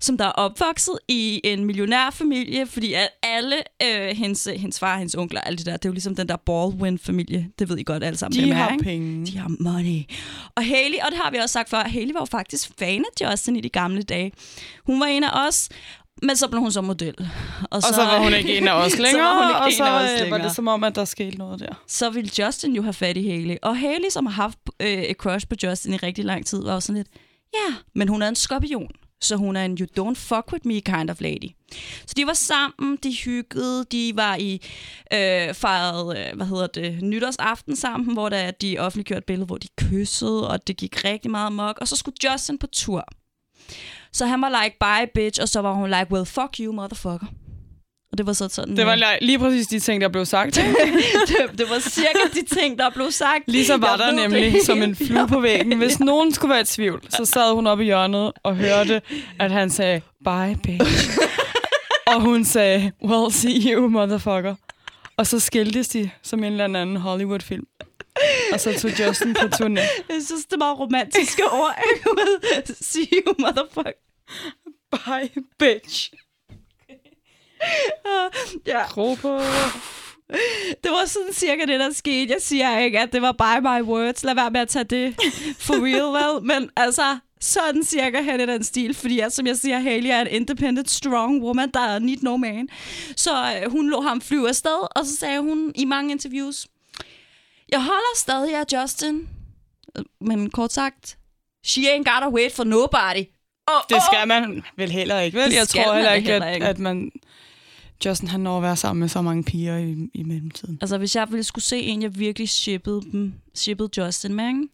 som 0.00 0.18
der 0.18 0.24
er 0.24 0.30
opvokset 0.32 0.98
i 1.08 1.40
en 1.44 1.64
millionærfamilie, 1.64 2.66
fordi 2.66 2.92
at 2.92 3.08
alle 3.22 3.56
øh, 3.82 4.16
hendes, 4.16 4.48
hendes 4.56 4.78
far, 4.78 4.98
hendes 4.98 5.14
onkler, 5.14 5.40
alt 5.40 5.58
det 5.58 5.66
der, 5.66 5.72
det 5.76 5.84
er 5.84 5.88
jo 5.88 5.92
ligesom 5.92 6.14
den 6.16 6.28
der 6.28 6.36
Baldwin-familie. 6.36 7.48
Det 7.58 7.68
ved 7.68 7.78
I 7.78 7.82
godt 7.82 8.04
alle 8.04 8.16
sammen, 8.18 8.40
De 8.44 8.50
er, 8.50 8.54
har 8.54 8.70
ikke? 8.72 8.84
penge. 8.84 9.26
De 9.26 9.38
har 9.38 9.50
money. 9.60 10.02
Og 10.56 10.66
Hailey, 10.66 10.98
og 11.04 11.10
det 11.10 11.18
har 11.22 11.30
vi 11.30 11.36
også 11.36 11.52
sagt 11.52 11.70
før, 11.70 11.82
Hailey 11.84 12.12
var 12.12 12.20
jo 12.20 12.24
faktisk 12.24 12.70
fan 12.78 13.04
af 13.04 13.30
Justin 13.30 13.56
i 13.56 13.60
de 13.60 13.68
gamle 13.68 14.02
dage. 14.02 14.32
Hun 14.86 15.00
var 15.00 15.06
en 15.06 15.24
af 15.24 15.46
os, 15.48 15.68
men 16.22 16.36
så 16.36 16.48
blev 16.48 16.60
hun 16.60 16.72
så 16.72 16.80
model. 16.80 17.14
Og, 17.62 17.66
Og 17.76 17.82
så 17.82 17.96
var 17.96 18.18
hun 18.22 18.34
ikke 18.34 18.58
en 18.58 18.68
af 18.68 18.72
os 18.72 18.92
Så 18.96 19.02
længere, 19.02 19.22
var 19.24 19.42
hun 19.42 19.50
ikke 19.50 19.60
og 19.60 19.66
en 19.66 19.72
så 19.76 19.84
af 19.84 20.04
os 20.04 20.10
øh, 20.10 20.18
var 20.18 20.24
længere. 20.24 20.42
det 20.42 20.56
som 20.56 20.68
om, 20.68 20.84
at 20.84 20.94
der 20.94 21.04
skete 21.04 21.38
noget 21.38 21.60
der. 21.60 21.82
så 21.88 22.10
ville 22.10 22.30
Justin 22.38 22.76
jo 22.76 22.82
have 22.82 22.92
fat 22.92 23.16
i 23.16 23.28
Hailey. 23.28 23.56
Og 23.62 23.78
Hailey, 23.78 24.10
som 24.10 24.26
har 24.26 24.32
haft 24.32 24.58
øh, 24.80 24.88
et 25.02 25.16
crush 25.16 25.46
på 25.48 25.54
Justin 25.62 25.94
i 25.94 25.96
rigtig 25.96 26.24
lang 26.24 26.46
tid, 26.46 26.62
var 26.62 26.72
jo 26.74 26.80
sådan 26.80 26.96
lidt, 26.96 27.08
ja, 27.54 27.74
men 27.94 28.08
hun 28.08 28.22
er 28.22 28.28
en 28.28 28.36
skorpion. 28.36 28.90
Så 29.22 29.36
hun 29.36 29.56
er 29.56 29.64
en 29.64 29.78
you 29.80 29.86
don't 30.00 30.14
fuck 30.14 30.52
with 30.52 30.66
me 30.66 30.80
kind 30.80 31.10
of 31.10 31.20
lady. 31.20 31.50
Så 32.06 32.14
de 32.16 32.26
var 32.26 32.32
sammen, 32.32 32.98
de 33.02 33.16
hyggede, 33.24 33.84
de 33.84 34.12
var 34.14 34.36
i 34.36 34.54
øh, 35.12 35.54
fejret, 35.54 36.18
øh, 36.18 36.36
hvad 36.36 36.46
hedder 36.46 36.66
det, 36.66 37.02
nytårsaften 37.02 37.76
sammen, 37.76 38.12
hvor 38.12 38.28
der, 38.28 38.50
de 38.50 38.78
offentliggjorde 38.78 39.18
et 39.18 39.24
billede, 39.24 39.46
hvor 39.46 39.58
de 39.58 39.68
kyssede, 39.76 40.50
og 40.50 40.66
det 40.66 40.76
gik 40.76 41.04
rigtig 41.04 41.30
meget 41.30 41.52
mok. 41.52 41.78
Og 41.80 41.88
så 41.88 41.96
skulle 41.96 42.16
Justin 42.24 42.58
på 42.58 42.66
tur. 42.66 43.04
Så 44.12 44.26
han 44.26 44.40
var 44.42 44.62
like, 44.62 44.76
bye 44.80 45.10
bitch, 45.14 45.42
og 45.42 45.48
så 45.48 45.60
var 45.60 45.72
hun 45.72 45.90
like, 45.90 46.06
well 46.12 46.26
fuck 46.26 46.56
you 46.60 46.72
motherfucker. 46.72 47.26
Og 48.12 48.18
det 48.18 48.26
var 48.26 48.32
så 48.32 48.48
sådan... 48.48 48.76
Det 48.76 48.86
var 48.86 48.92
øh, 48.92 48.98
li- 48.98 49.18
lige 49.20 49.38
præcis 49.38 49.66
de 49.66 49.78
ting, 49.80 50.00
der 50.00 50.08
blev 50.08 50.24
sagt. 50.24 50.54
det, 51.28 51.58
det 51.58 51.70
var 51.70 51.78
cirka 51.78 52.18
de 52.34 52.42
ting, 52.54 52.78
der 52.78 52.90
blev 52.90 53.10
sagt. 53.10 53.42
Lige 53.46 53.66
så 53.66 53.76
var 53.76 53.90
Jeg 53.90 53.98
der 53.98 54.10
nemlig 54.12 54.52
det. 54.52 54.62
som 54.62 54.82
en 54.82 54.96
flue 54.96 55.28
på 55.28 55.40
væggen. 55.40 55.78
Hvis 55.78 56.00
nogen 56.00 56.32
skulle 56.34 56.50
være 56.52 56.60
i 56.60 56.64
tvivl, 56.64 57.02
så 57.10 57.24
sad 57.24 57.54
hun 57.54 57.66
oppe 57.66 57.84
i 57.84 57.86
hjørnet 57.86 58.32
og 58.42 58.56
hørte, 58.56 59.02
at 59.40 59.50
han 59.50 59.70
sagde, 59.70 60.00
bye 60.24 60.56
bitch. 60.62 61.18
og 62.06 62.20
hun 62.20 62.44
sagde, 62.44 62.92
well, 63.04 63.32
see 63.32 63.74
you, 63.74 63.88
motherfucker. 63.88 64.54
Og 65.16 65.26
så 65.26 65.40
skiltes 65.40 65.88
de 65.88 66.10
som 66.22 66.44
en 66.44 66.52
eller 66.52 66.64
anden 66.64 66.96
Hollywood-film. 66.96 67.66
Og 68.52 68.60
så 68.60 68.78
tog 68.78 69.00
Justin 69.06 69.34
på 69.34 69.46
turné. 69.54 69.80
Jeg 70.08 70.22
synes, 70.26 70.44
det 70.50 70.60
var 70.60 70.72
romantiske 70.72 71.42
ord. 71.52 71.74
See 72.80 73.06
you, 73.26 73.34
motherfucker. 73.38 73.92
Bye, 74.90 75.42
bitch. 75.58 76.12
Ja, 78.66 78.84
Ro 78.96 79.14
på. 79.14 79.38
det 80.84 80.90
var 80.90 81.06
sådan 81.06 81.32
cirka 81.32 81.64
det, 81.64 81.80
der 81.80 81.92
skete. 81.92 82.32
Jeg 82.32 82.42
siger 82.42 82.78
ikke, 82.78 83.00
at 83.00 83.12
det 83.12 83.22
var 83.22 83.32
by 83.32 83.62
my 83.62 83.88
words. 83.88 84.24
Lad 84.24 84.34
være 84.34 84.50
med 84.50 84.60
at 84.60 84.68
tage 84.68 84.84
det 84.84 85.14
for 85.58 85.74
real, 85.74 86.36
vel? 86.38 86.44
Men 86.46 86.70
altså, 86.76 87.18
sådan 87.40 87.84
cirka 87.84 88.22
hen 88.22 88.40
i 88.40 88.46
den 88.46 88.64
stil. 88.64 88.94
Fordi 88.94 89.20
at, 89.20 89.32
som 89.32 89.46
jeg 89.46 89.56
siger, 89.56 89.78
Haley 89.78 90.10
er 90.10 90.20
en 90.20 90.26
independent, 90.30 90.90
strong 90.90 91.42
woman, 91.42 91.70
der 91.70 91.98
need 91.98 92.16
no 92.22 92.36
man. 92.36 92.68
Så 93.16 93.30
øh, 93.64 93.70
hun 93.70 93.90
lå 93.90 94.00
ham 94.00 94.20
flyve 94.20 94.48
afsted, 94.48 94.86
og 94.96 95.06
så 95.06 95.16
sagde 95.16 95.40
hun 95.40 95.72
i 95.74 95.84
mange 95.84 96.12
interviews, 96.12 96.66
jeg 97.68 97.80
holder 97.80 98.16
stadig 98.16 98.54
af 98.56 98.64
Justin. 98.72 99.28
Men 100.20 100.50
kort 100.50 100.72
sagt, 100.72 101.18
she 101.64 101.82
ain't 101.82 102.12
gotta 102.12 102.28
wait 102.28 102.52
for 102.52 102.64
nobody. 102.64 103.24
Oh, 103.66 103.80
Det 103.90 104.02
skal 104.12 104.28
man 104.28 104.62
vel 104.76 104.90
heller 104.90 105.20
ikke, 105.20 105.38
vel? 105.38 105.50
Det 105.50 105.56
Jeg 105.56 105.68
tror 105.68 105.94
heller 105.94 106.12
ikke, 106.12 106.30
heller 106.30 106.46
at, 106.46 106.54
ikke. 106.54 106.66
at 106.66 106.78
man... 106.78 107.10
Justin, 108.06 108.28
han 108.28 108.40
når 108.40 108.56
at 108.56 108.62
være 108.62 108.76
sammen 108.76 109.00
med 109.00 109.08
så 109.08 109.22
mange 109.22 109.44
piger 109.44 109.76
i, 109.76 110.10
i 110.14 110.22
mellemtiden. 110.22 110.78
Altså, 110.80 110.98
hvis 110.98 111.16
jeg 111.16 111.26
ville 111.30 111.44
skulle 111.44 111.64
se 111.64 111.80
en, 111.80 112.02
jeg 112.02 112.18
virkelig 112.18 112.48
shippede, 112.48 113.02
dem, 113.12 113.32
shippede 113.54 113.88
Justin 113.98 114.34
med, 114.34 114.48
ikke? 114.48 114.68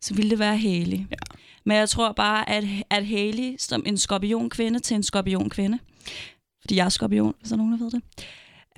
så 0.00 0.14
ville 0.14 0.30
det 0.30 0.38
være 0.38 0.56
Haley. 0.58 0.98
Ja. 0.98 1.16
Men 1.64 1.76
jeg 1.76 1.88
tror 1.88 2.12
bare, 2.12 2.48
at, 2.50 2.64
at 2.90 3.06
Haley, 3.06 3.56
som 3.58 3.82
en 3.86 3.98
skorpionkvinde 3.98 4.78
til 4.78 4.94
en 4.94 5.02
skorpionkvinde, 5.02 5.78
fordi 6.60 6.76
jeg 6.76 6.84
er 6.84 6.88
skorpion, 6.88 7.34
hvis 7.40 7.48
der 7.48 7.54
er 7.54 7.58
nogen, 7.58 7.72
der 7.72 7.78
ved 7.78 7.90
det, 7.90 8.02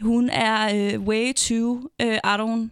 hun 0.00 0.30
er 0.30 0.94
uh, 0.96 1.04
way 1.04 1.32
too 1.32 1.72
uh, 2.02 2.14
I 2.14 2.36
don't 2.38 2.68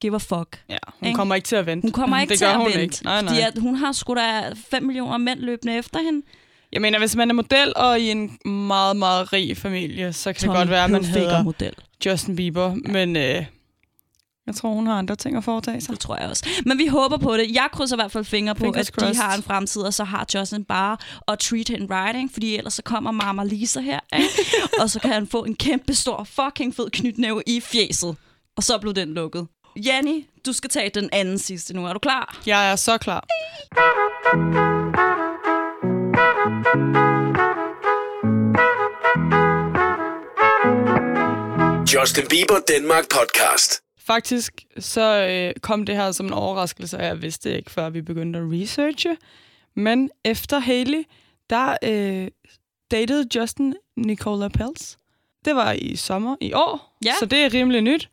give 0.00 0.14
a 0.14 0.18
fuck. 0.18 0.64
Ja, 0.68 0.76
hun 0.88 1.06
Ikke? 1.06 1.16
kommer 1.16 1.34
ikke 1.34 1.46
til 1.46 1.56
at 1.56 1.66
vente. 1.66 1.84
Hun 1.84 1.92
kommer 1.92 2.18
ikke 2.20 2.30
det 2.30 2.38
til 2.38 2.44
at 2.44 2.56
hun 2.56 2.66
vente, 2.66 2.82
Ikke. 2.82 2.98
Nej, 3.04 3.22
nej. 3.22 3.28
fordi 3.28 3.40
at 3.40 3.58
hun 3.58 3.74
har 3.74 3.92
sgu 3.92 4.14
da 4.14 4.52
5 4.54 4.82
millioner 4.82 5.16
mænd 5.16 5.40
løbende 5.40 5.74
efter 5.74 6.02
hende. 6.02 6.22
Jeg 6.78 6.82
mener, 6.82 6.98
hvis 6.98 7.16
man 7.16 7.30
er 7.30 7.34
model 7.34 7.72
og 7.76 8.00
i 8.00 8.10
en 8.10 8.38
meget, 8.44 8.96
meget 8.96 9.32
rig 9.32 9.56
familie, 9.56 10.12
så 10.12 10.32
kan 10.32 10.48
det 10.48 10.56
godt 10.56 10.70
være, 10.70 10.84
at 10.84 10.90
man 10.90 11.04
hedder 11.04 11.42
model. 11.42 11.72
Justin 12.06 12.36
Bieber. 12.36 12.74
Men 12.74 13.16
øh, 13.16 13.44
jeg 14.46 14.54
tror, 14.54 14.72
hun 14.72 14.86
har 14.86 14.94
andre 14.94 15.16
ting 15.16 15.36
at 15.36 15.44
foretage 15.44 15.80
sig. 15.80 15.90
Det 15.92 16.00
tror 16.00 16.16
jeg 16.16 16.28
også. 16.28 16.48
Men 16.66 16.78
vi 16.78 16.86
håber 16.86 17.16
på 17.16 17.36
det. 17.36 17.50
Jeg 17.54 17.68
krydser 17.72 17.96
i 17.96 17.98
hvert 17.98 18.12
fald 18.12 18.24
fingre 18.24 18.54
på, 18.54 18.64
Fingers 18.64 18.88
at 18.88 18.94
crossed. 18.94 19.14
de 19.14 19.20
har 19.20 19.36
en 19.36 19.42
fremtid, 19.42 19.82
og 19.82 19.94
så 19.94 20.04
har 20.04 20.26
Justin 20.34 20.64
bare 20.64 20.96
at 21.28 21.38
treat 21.38 21.70
right, 21.70 22.16
ikke? 22.16 22.32
fordi 22.32 22.56
ellers 22.56 22.74
så 22.74 22.82
kommer 22.82 23.10
Mama 23.10 23.44
Lisa 23.44 23.80
her, 23.80 24.00
ikke? 24.16 24.28
og 24.82 24.90
så 24.90 25.00
kan 25.00 25.12
han 25.12 25.26
få 25.26 25.44
en 25.44 25.54
kæmpe 25.54 25.94
stor 25.94 26.24
fucking 26.24 26.74
fed 26.74 26.90
knytnæve 26.90 27.42
i 27.46 27.60
fjeset. 27.60 28.16
Og 28.56 28.62
så 28.62 28.78
blev 28.78 28.94
den 28.94 29.14
lukket. 29.14 29.46
Janni, 29.76 30.26
du 30.46 30.52
skal 30.52 30.70
tage 30.70 30.90
den 30.94 31.08
anden 31.12 31.38
sidste 31.38 31.74
nu. 31.76 31.86
Er 31.86 31.92
du 31.92 31.98
klar? 31.98 32.40
Jeg 32.46 32.72
er 32.72 32.76
så 32.76 32.98
klar. 32.98 33.24
Justin 41.94 42.24
Bieber 42.30 42.58
Danmark 42.68 43.04
podcast. 43.10 43.82
Faktisk 44.06 44.52
så 44.78 45.26
øh, 45.30 45.60
kom 45.60 45.86
det 45.86 45.96
her 45.96 46.12
som 46.12 46.26
en 46.26 46.32
overraskelse, 46.32 46.96
og 46.96 47.04
jeg 47.04 47.22
vidste 47.22 47.50
det 47.50 47.56
ikke, 47.56 47.70
før 47.70 47.90
vi 47.90 48.00
begyndte 48.02 48.38
at 48.38 48.44
researche. 48.52 49.16
Men 49.76 50.10
efter 50.24 50.58
Haley, 50.58 51.02
der 51.50 51.76
øh, 51.84 52.28
datede 52.90 53.26
Justin 53.34 53.74
Nicola 53.96 54.48
Pels. 54.48 54.98
Det 55.44 55.56
var 55.56 55.72
i 55.72 55.96
sommer 55.96 56.36
i 56.40 56.52
år, 56.52 56.96
Ja. 57.04 57.12
så 57.20 57.26
det 57.26 57.38
er 57.38 57.54
rimelig 57.54 57.80
nyt. 57.80 58.08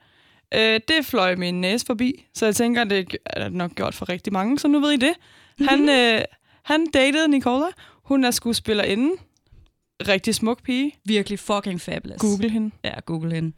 Øh, 0.53 0.79
det 0.87 1.05
fløj 1.05 1.35
min 1.35 1.61
næse 1.61 1.85
forbi, 1.85 2.25
så 2.33 2.45
jeg 2.45 2.55
tænker, 2.55 2.83
det 2.83 3.17
er 3.25 3.49
nok 3.49 3.71
gjort 3.75 3.93
for 3.95 4.09
rigtig 4.09 4.33
mange, 4.33 4.59
så 4.59 4.67
nu 4.67 4.79
ved 4.79 4.91
I 4.91 4.97
det. 4.97 5.13
Han, 5.69 5.89
øh, 5.89 6.21
han 6.63 6.85
datede 6.85 7.27
Nicola. 7.27 7.65
Hun 8.05 8.23
er 8.23 8.31
skuespillerinde. 8.31 9.11
Rigtig 10.07 10.35
smuk 10.35 10.63
pige. 10.63 10.95
Virkelig 11.05 11.39
fucking 11.39 11.81
fabulous. 11.81 12.19
Google 12.21 12.49
hende. 12.49 12.71
Ja, 12.83 12.93
Google 13.05 13.35
hende. 13.35 13.51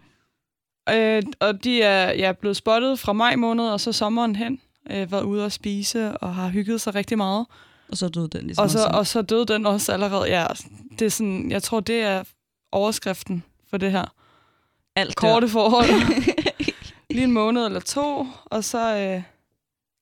Øh, 0.89 1.23
og 1.39 1.63
de 1.63 1.81
er 1.81 2.11
ja, 2.13 2.31
blevet 2.31 2.57
spottet 2.57 2.99
fra 2.99 3.13
maj 3.13 3.35
måned 3.35 3.65
og 3.65 3.79
så 3.79 3.91
sommeren 3.91 4.35
hen. 4.35 4.61
Øh, 4.89 5.11
været 5.11 5.23
ude 5.23 5.45
at 5.45 5.51
spise 5.51 6.17
og 6.17 6.35
har 6.35 6.49
hygget 6.49 6.81
sig 6.81 6.95
rigtig 6.95 7.17
meget. 7.17 7.45
Og 7.91 7.97
så 7.97 8.09
døde 8.09 8.27
den 8.27 8.41
ligesom 8.45 8.63
Og 8.63 8.69
så, 8.69 8.77
også. 8.77 8.97
og 8.97 9.07
så 9.07 9.21
døde 9.21 9.45
den 9.45 9.65
også 9.65 9.91
allerede. 9.93 10.29
Ja, 10.39 10.45
det 10.99 11.05
er 11.05 11.09
sådan, 11.09 11.51
jeg 11.51 11.63
tror, 11.63 11.79
det 11.79 12.01
er 12.01 12.23
overskriften 12.71 13.43
for 13.69 13.77
det 13.77 13.91
her. 13.91 14.05
Alt 14.95 15.21
dør. 15.21 15.33
Korte 15.33 15.47
forhold. 15.49 15.89
Lige 17.09 17.23
en 17.23 17.31
måned 17.31 17.65
eller 17.65 17.79
to, 17.79 18.27
og 18.45 18.63
så 18.63 18.97
øh, 18.97 19.21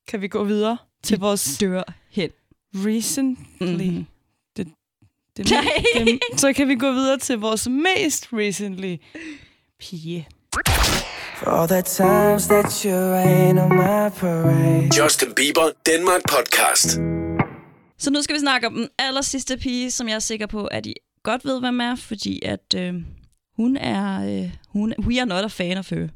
kan 0.08 0.22
vi 0.22 0.28
gå 0.28 0.44
videre 0.44 0.78
til 1.04 1.20
vores 1.20 1.58
dør 1.58 1.84
hen. 2.10 2.30
recently. 2.76 3.90
Mhm. 3.90 4.06
Det, 5.38 5.50
Nej. 5.52 6.19
så 6.38 6.54
kan 6.54 6.67
vi 6.67 6.76
gå 6.76 6.91
videre 6.91 7.17
til 7.17 7.38
vores 7.38 7.67
mest 7.69 8.28
recently 8.34 8.95
pige. 9.80 10.28
For 11.39 11.48
all 11.52 11.67
the 11.67 11.82
times 11.82 12.48
that 12.48 12.82
you 12.82 12.93
rain 12.93 13.58
on 13.58 13.69
my 13.69 14.10
parade. 14.19 15.04
Justin 15.04 15.34
Bieber 15.36 15.69
Danmark 15.86 16.21
podcast. 16.30 16.89
Så 17.98 18.10
nu 18.12 18.21
skal 18.21 18.36
vi 18.36 18.39
snakke 18.39 18.67
om 18.67 18.74
den 18.74 18.88
aller 19.00 19.21
sidste 19.21 19.58
pige, 19.58 19.91
som 19.91 20.08
jeg 20.08 20.15
er 20.15 20.19
sikker 20.19 20.48
på, 20.48 20.65
at 20.65 20.86
I 20.86 20.93
godt 21.24 21.45
ved, 21.45 21.60
hvem 21.60 21.82
er, 21.82 21.95
fordi 21.95 22.41
at 22.45 22.76
øh, 22.76 22.93
hun 23.58 23.78
er... 23.78 24.26
Øh, 24.43 24.52
hun, 24.69 24.93
we 25.00 25.19
are 25.19 25.26
not 25.26 25.43
a 25.43 25.48
fan 25.48 25.78
of 25.78 25.89
her. 25.89 26.08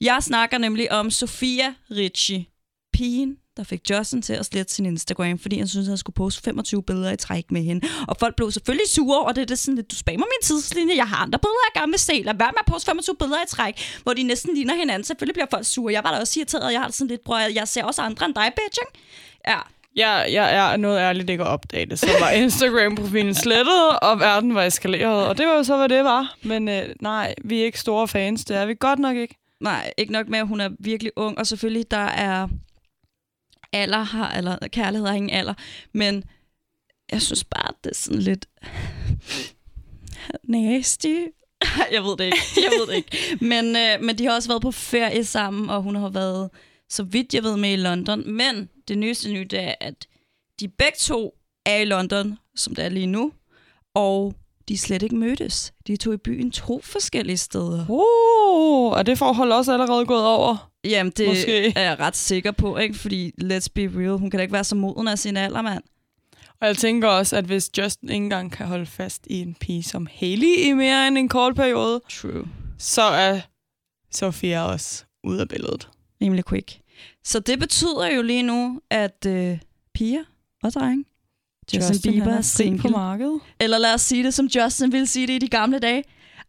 Jeg 0.00 0.18
snakker 0.22 0.58
nemlig 0.58 0.92
om 0.92 1.10
Sofia 1.10 1.74
Ricci, 1.90 2.48
pigen, 2.96 3.36
der 3.56 3.64
fik 3.64 3.80
Justin 3.90 4.22
til 4.22 4.32
at 4.32 4.46
slette 4.46 4.74
sin 4.74 4.86
Instagram, 4.86 5.38
fordi 5.38 5.58
han 5.58 5.68
syntes, 5.68 5.88
at 5.88 5.90
han 5.90 5.98
skulle 5.98 6.14
poste 6.14 6.42
25 6.42 6.82
billeder 6.82 7.12
i 7.12 7.16
træk 7.16 7.50
med 7.50 7.62
hende. 7.62 7.86
Og 8.08 8.16
folk 8.20 8.36
blev 8.36 8.50
selvfølgelig 8.50 8.88
sure 8.88 9.20
over 9.20 9.32
det. 9.32 9.48
Det 9.48 9.54
er 9.54 9.56
sådan 9.56 9.74
lidt, 9.74 9.90
du 9.90 9.96
spammer 9.96 10.26
min 10.26 10.42
tidslinje, 10.42 10.96
jeg 10.96 11.08
har 11.08 11.16
andre 11.16 11.38
billeder 11.38 11.66
af 11.74 11.80
gamle 11.80 11.98
sæler. 11.98 12.24
Lad 12.24 12.34
være 12.38 12.52
med 12.52 12.58
at 12.66 12.72
poste 12.72 12.86
25 12.86 13.16
billeder 13.16 13.38
i 13.42 13.46
træk, 13.48 14.00
hvor 14.02 14.12
de 14.12 14.22
næsten 14.22 14.54
ligner 14.54 14.74
hinanden. 14.74 15.04
Selvfølgelig 15.04 15.34
bliver 15.34 15.46
folk 15.50 15.66
sure. 15.66 15.92
Jeg 15.92 16.04
var 16.04 16.10
da 16.12 16.18
også 16.20 16.40
irriteret, 16.40 16.72
jeg 16.72 16.80
har 16.80 16.86
det 16.86 16.94
sådan 16.96 17.08
lidt, 17.08 17.24
bror, 17.24 17.38
jeg 17.38 17.68
ser 17.68 17.84
også 17.84 18.02
andre 18.02 18.26
end 18.26 18.34
dig, 18.34 18.52
bitch, 18.56 18.78
ikke? 18.86 18.98
Ja, 19.48 19.58
Jeg, 19.96 20.26
jeg 20.32 20.72
er 20.72 20.76
noget 20.76 20.98
ærligt 20.98 21.30
ikke 21.30 21.42
at 21.44 21.48
opdage 21.48 21.86
det. 21.86 21.98
Så 21.98 22.08
var 22.20 22.30
Instagram-profilen 22.30 23.34
slettet, 23.34 23.98
og 24.02 24.20
verden 24.20 24.54
var 24.54 24.64
eskaleret. 24.64 25.26
Og 25.26 25.38
det 25.38 25.46
var 25.46 25.54
jo 25.54 25.62
så, 25.64 25.76
hvad 25.76 25.88
det 25.88 26.04
var. 26.04 26.36
Men 26.42 26.68
øh, 26.68 26.82
nej, 27.00 27.34
vi 27.44 27.60
er 27.60 27.64
ikke 27.64 27.80
store 27.80 28.08
fans. 28.08 28.44
Det 28.44 28.56
er 28.56 28.66
vi 28.66 28.74
godt 28.80 28.98
nok 28.98 29.16
ikke. 29.16 29.34
Nej, 29.60 29.92
ikke 29.98 30.12
nok 30.12 30.28
med, 30.28 30.38
at 30.38 30.46
hun 30.46 30.60
er 30.60 30.68
virkelig 30.78 31.12
ung, 31.16 31.38
og 31.38 31.46
selvfølgelig, 31.46 31.90
der 31.90 31.96
er 32.06 32.48
alder 33.76 33.98
har, 33.98 34.32
eller 34.36 34.58
kærlighed 34.68 35.06
har 35.06 35.14
ingen 35.14 35.30
alder, 35.30 35.54
men 35.92 36.24
jeg 37.12 37.22
synes 37.22 37.44
bare, 37.44 37.72
det 37.84 37.90
er 37.90 37.94
sådan 37.94 38.22
lidt 38.22 38.46
nasty. 40.42 41.16
jeg 41.94 42.02
ved 42.02 42.16
det 42.16 42.24
ikke, 42.24 42.38
jeg 42.56 42.70
ved 42.78 42.86
det 42.86 42.96
ikke. 42.96 43.38
Men, 43.44 43.76
øh, 43.76 44.02
men 44.02 44.18
de 44.18 44.24
har 44.24 44.34
også 44.34 44.48
været 44.48 44.62
på 44.62 44.70
ferie 44.70 45.24
sammen, 45.24 45.70
og 45.70 45.82
hun 45.82 45.96
har 45.96 46.08
været, 46.08 46.50
så 46.88 47.02
vidt 47.02 47.34
jeg 47.34 47.42
ved, 47.42 47.56
med 47.56 47.72
i 47.72 47.76
London. 47.76 48.32
Men 48.32 48.68
det 48.88 48.98
nyeste 48.98 49.32
nyt 49.32 49.52
er, 49.52 49.74
at 49.80 50.06
de 50.60 50.68
begge 50.68 50.98
to 50.98 51.34
er 51.66 51.76
i 51.76 51.84
London, 51.84 52.38
som 52.56 52.74
det 52.74 52.84
er 52.84 52.88
lige 52.88 53.06
nu, 53.06 53.32
og 53.94 54.34
de 54.68 54.78
slet 54.78 55.02
ikke 55.02 55.16
mødtes. 55.16 55.72
De 55.86 55.96
tog 55.96 56.14
i 56.14 56.16
byen 56.16 56.50
to 56.50 56.80
forskellige 56.82 57.36
steder. 57.36 57.86
Uh, 57.88 58.98
er 58.98 59.02
det 59.02 59.18
forhold 59.18 59.52
også 59.52 59.72
allerede 59.72 60.06
gået 60.06 60.26
over. 60.26 60.70
Jamen, 60.88 61.12
det 61.16 61.28
Måske. 61.28 61.72
er 61.76 61.80
jeg 61.82 62.00
ret 62.00 62.16
sikker 62.16 62.50
på, 62.50 62.76
ikke? 62.76 62.94
Fordi, 62.94 63.32
let's 63.42 63.66
be 63.74 63.80
real, 63.96 64.18
hun 64.18 64.30
kan 64.30 64.38
da 64.38 64.42
ikke 64.42 64.52
være 64.52 64.64
så 64.64 64.74
moden 64.74 65.08
af 65.08 65.18
sin 65.18 65.36
alder, 65.36 65.62
mand. 65.62 65.82
Og 66.60 66.66
jeg 66.66 66.76
tænker 66.76 67.08
også, 67.08 67.36
at 67.36 67.44
hvis 67.44 67.70
Justin 67.78 68.08
ikke 68.08 68.24
engang 68.24 68.52
kan 68.52 68.66
holde 68.66 68.86
fast 68.86 69.26
i 69.30 69.40
en 69.40 69.54
pige 69.60 69.82
som 69.82 70.08
Haley 70.14 70.56
i 70.58 70.72
mere 70.72 71.08
end 71.08 71.18
en 71.18 71.28
kort 71.28 71.54
periode, 71.54 72.00
True. 72.10 72.48
så 72.78 73.02
er 73.02 73.40
Sofia 74.14 74.62
også 74.62 75.04
ude 75.24 75.40
af 75.40 75.48
billedet. 75.48 75.88
Rimelig 76.22 76.44
quick. 76.46 76.78
Så 77.24 77.40
det 77.40 77.58
betyder 77.58 78.06
jo 78.16 78.22
lige 78.22 78.42
nu, 78.42 78.80
at 78.90 79.26
øh, 79.26 79.58
piger 79.94 80.24
og 80.62 80.72
drenge, 80.72 81.04
Justin, 81.74 82.12
Bieber 82.12 82.28
han 82.28 82.38
er 82.38 82.42
single. 82.42 82.82
på 82.82 82.88
markedet. 82.88 83.40
Eller 83.60 83.78
lad 83.78 83.94
os 83.94 84.00
sige 84.02 84.24
det, 84.24 84.34
som 84.34 84.46
Justin 84.46 84.92
ville 84.92 85.06
sige 85.06 85.26
det 85.26 85.32
i 85.32 85.38
de 85.38 85.48
gamle 85.48 85.78
dage. 85.78 86.04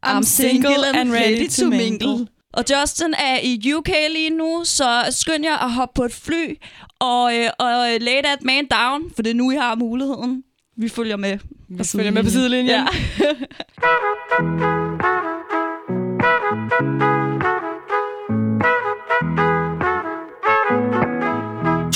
I'm 0.06 0.22
single 0.24 0.98
and 1.00 1.12
ready 1.12 1.50
to 1.50 1.70
mingle. 1.70 2.28
Og 2.54 2.64
Justin 2.70 3.14
er 3.14 3.40
i 3.44 3.74
UK 3.74 3.88
lige 4.12 4.30
nu, 4.30 4.62
så 4.66 5.06
skynd 5.10 5.44
jer 5.44 5.58
at 5.58 5.72
hoppe 5.72 5.94
på 5.96 6.04
et 6.04 6.14
fly 6.14 6.58
og, 7.00 7.36
øh, 7.36 7.50
og 7.60 7.88
lay 8.02 8.22
that 8.24 8.44
man 8.44 8.68
down, 8.68 9.12
for 9.16 9.22
det 9.24 9.30
er 9.30 9.34
nu, 9.34 9.52
I 9.52 9.56
har 9.56 9.76
muligheden. 9.76 10.44
Vi 10.78 10.90
følger 10.90 11.18
med. 11.18 11.38
Vi 11.70 11.84
følger 11.84 12.12
med 12.12 12.24
på 12.24 12.30
sidelinjen. 12.30 12.68
Ja. 12.68 12.86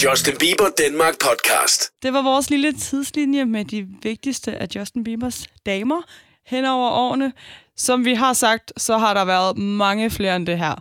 Justin 0.03 0.33
Bieber 0.39 0.69
Danmark 0.77 1.13
podcast. 1.19 1.91
Det 2.03 2.13
var 2.13 2.21
vores 2.21 2.49
lille 2.49 2.73
tidslinje 2.73 3.45
med 3.45 3.65
de 3.65 3.87
vigtigste 4.03 4.55
af 4.55 4.67
Justin 4.75 5.03
Biebers 5.03 5.47
damer 5.65 6.01
hen 6.45 6.65
over 6.65 6.89
årene. 6.89 7.33
Som 7.81 8.05
vi 8.05 8.13
har 8.13 8.33
sagt, 8.33 8.73
så 8.77 8.97
har 8.97 9.13
der 9.13 9.25
været 9.25 9.57
mange 9.57 10.09
flere 10.09 10.35
end 10.35 10.47
det 10.47 10.57
her. 10.57 10.75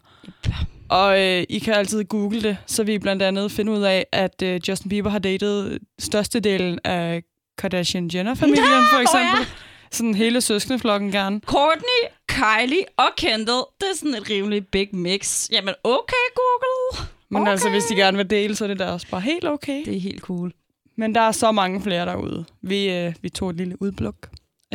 Og 0.89 1.21
øh, 1.21 1.45
I 1.49 1.59
kan 1.59 1.75
altid 1.75 2.05
google 2.05 2.43
det, 2.43 2.57
så 2.67 2.85
vi 2.85 2.99
blandt 2.99 3.23
andet 3.23 3.53
finde 3.53 3.73
ud 3.73 3.83
af, 3.83 4.07
at 4.13 4.43
øh, 4.43 4.61
Justin 4.69 4.89
Bieber 4.89 5.11
har 5.11 5.19
datet 5.19 5.79
størstedelen 5.99 6.79
af 6.85 7.23
Kardashian-Jenner-familien, 7.63 8.85
for 8.93 8.99
eksempel. 8.99 9.47
Sådan 9.91 10.15
hele 10.15 10.41
søskendeflokken 10.41 11.13
gerne. 11.13 11.41
Courtney, 11.47 12.01
Kylie 12.29 12.85
og 12.97 13.09
Kendall. 13.17 13.63
Det 13.81 13.87
er 13.93 13.97
sådan 13.97 14.15
et 14.15 14.31
rimelig 14.31 14.67
big 14.67 14.89
mix. 14.93 15.49
Jamen, 15.53 15.75
okay, 15.85 16.27
Google. 16.35 17.09
Men 17.29 17.43
okay. 17.43 17.51
altså, 17.51 17.71
hvis 17.71 17.85
de 17.85 17.95
gerne 17.95 18.17
vil 18.17 18.31
dele, 18.31 18.57
så 18.57 18.65
er 18.65 18.69
det 18.69 18.79
da 18.79 18.87
også 18.87 19.07
bare 19.11 19.21
helt 19.21 19.45
okay. 19.45 19.85
Det 19.85 19.97
er 19.97 20.01
helt 20.01 20.21
cool. 20.21 20.53
Men 20.97 21.15
der 21.15 21.21
er 21.21 21.33
så 21.33 21.53
mange 21.53 21.83
flere 21.83 22.07
derude. 22.07 22.45
Vi, 22.63 22.91
øh, 22.91 23.15
vi 23.23 23.29
tog 23.29 23.51
et 23.51 23.57
lille 23.57 23.83
udblok. 23.83 24.29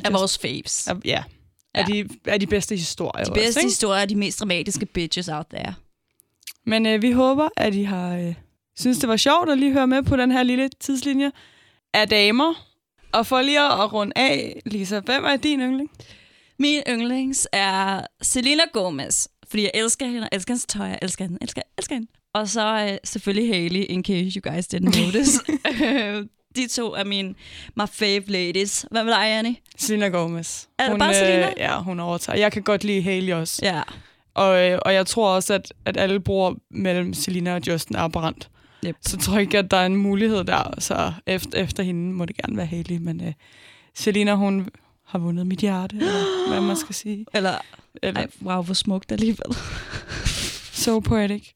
Af 0.06 0.14
vores 0.14 0.38
faves. 0.38 0.88
Af, 0.88 0.96
ja. 1.06 1.24
Af, 1.76 1.86
de, 1.86 2.10
af 2.26 2.40
de 2.40 2.48
bedste 2.48 2.76
historier. 2.76 3.26
De 3.26 3.32
også, 3.32 3.42
bedste 3.42 3.62
ikke? 3.62 3.70
historier 3.70 4.02
er 4.02 4.06
de 4.06 4.16
mest 4.16 4.40
dramatiske 4.40 4.86
bitches 4.86 5.30
out 5.30 5.46
there. 5.54 5.74
Men 6.66 6.86
øh, 6.86 7.02
vi 7.02 7.12
håber, 7.12 7.50
at 7.58 7.76
I 7.76 7.84
har 7.84 8.16
øh, 8.18 8.34
synes 8.78 8.98
det 8.98 9.10
var 9.10 9.18
sjovt 9.18 9.50
at 9.50 9.58
lige 9.58 9.74
høre 9.74 9.88
med 9.88 10.04
på 10.04 10.16
den 10.16 10.32
her 10.32 10.44
lille 10.44 10.70
tidslinje 10.80 11.32
af 11.94 12.08
damer. 12.10 12.54
Og 13.12 13.28
for 13.28 13.42
lige 13.42 13.62
at 13.62 13.94
runde 13.94 14.14
af, 14.16 14.62
Lisa, 14.66 15.00
hvem 15.00 15.24
er 15.24 15.36
din 15.36 15.60
yndling? 15.60 15.92
Min 16.60 16.82
yndlings 16.90 17.48
er 17.52 18.02
Selena 18.22 18.64
Gomez, 18.74 19.28
fordi 19.48 19.64
jeg 19.64 19.72
elsker 19.74 20.06
hende, 20.06 20.22
jeg 20.22 20.30
elsker 20.32 20.54
hendes 20.54 20.66
tøj, 20.66 20.86
jeg 20.86 21.00
elsker 21.02 21.26
hende, 21.26 21.38
elsker, 21.42 21.62
elsker 21.78 21.96
hende. 21.96 22.08
Og 22.34 22.50
så 22.50 22.88
øh, 22.92 22.98
selvfølgelig 23.04 23.50
Hailey, 23.50 23.86
in 23.90 24.04
case 24.04 24.40
you 24.40 24.52
guys 24.52 24.66
didn't 24.74 25.02
notice. 25.04 25.40
Øh, 26.58 26.64
De 26.64 26.68
to 26.68 26.94
er 26.94 27.04
min 27.04 27.36
my 27.76 27.84
fave 27.92 28.24
ladies. 28.28 28.86
Hvad 28.92 29.04
med 29.04 29.14
dig, 29.14 29.32
Annie? 29.38 29.56
Selena 29.78 30.08
Gomez. 30.08 30.66
Er 30.80 30.84
det 30.84 30.92
hun, 30.92 31.00
bare 31.00 31.14
Selena? 31.14 31.54
ja, 31.58 31.80
hun 31.80 32.00
overtager. 32.00 32.40
Jeg 32.40 32.52
kan 32.52 32.62
godt 32.64 32.84
lide 32.84 33.02
Hailey 33.02 33.34
også. 33.34 33.60
Ja. 33.64 33.82
Og, 34.34 34.70
øh, 34.72 34.80
og 34.82 34.94
jeg 34.94 35.06
tror 35.08 35.30
også, 35.36 35.54
at, 35.54 35.74
at 35.86 35.98
alle 35.98 36.20
bror 36.20 36.58
mellem 36.72 37.14
Selena 37.14 37.56
og 37.56 37.62
Justin 37.68 37.96
er 37.96 38.08
brændt. 38.08 38.50
Yep. 38.86 38.96
Så 39.02 39.18
tror 39.18 39.34
jeg 39.34 39.42
ikke, 39.42 39.58
at 39.58 39.72
der 39.72 39.78
er 39.78 39.86
en 39.86 39.96
mulighed 39.96 40.44
der. 40.44 40.74
Så 40.80 41.14
efter, 41.28 41.60
efter 41.64 41.84
hende 41.84 42.14
må 42.14 42.26
det 42.26 42.38
gerne 42.38 42.58
være 42.58 42.66
Hailey. 42.66 42.98
Men 42.98 43.22
øh, 43.28 43.34
Selena, 43.96 44.34
hun 44.36 44.70
har 45.06 45.20
vundet 45.20 45.48
mit 45.48 45.60
hjerte, 45.60 45.96
eller 45.96 46.48
hvad 46.50 46.62
man 46.62 46.76
skal 46.78 46.96
sige. 46.96 47.26
Eller, 47.34 47.58
Eller, 48.04 48.22
ej, 48.22 48.28
wow, 48.44 48.62
hvor 48.62 48.74
smukt 48.74 49.12
alligevel. 49.12 49.56
So 50.86 51.00
poetic. 51.00 51.50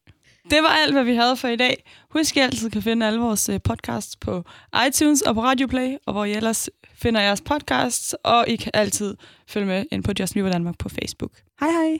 Det 0.50 0.58
var 0.62 0.68
alt, 0.68 0.92
hvad 0.92 1.04
vi 1.04 1.14
havde 1.14 1.36
for 1.36 1.48
i 1.48 1.56
dag. 1.56 1.84
Husk, 2.12 2.36
at 2.36 2.40
I 2.40 2.44
altid 2.44 2.70
kan 2.70 2.82
finde 2.82 3.06
alle 3.06 3.20
vores 3.20 3.48
øh, 3.48 3.60
podcasts 3.64 4.16
på 4.16 4.44
iTunes 4.88 5.22
og 5.22 5.34
på 5.34 5.42
Radio 5.42 5.66
Play, 5.66 5.96
og 6.06 6.12
hvor 6.12 6.24
I 6.24 6.32
ellers 6.32 6.68
finder 6.94 7.20
jeres 7.20 7.40
podcasts, 7.40 8.14
og 8.24 8.44
I 8.48 8.56
kan 8.56 8.70
altid 8.74 9.16
følge 9.48 9.66
med 9.66 9.84
ind 9.92 10.04
på 10.04 10.12
Justin 10.20 10.38
Bieber 10.38 10.52
Danmark 10.52 10.74
på 10.78 10.88
Facebook. 10.88 11.30
Hej 11.60 11.70
hej! 11.70 11.98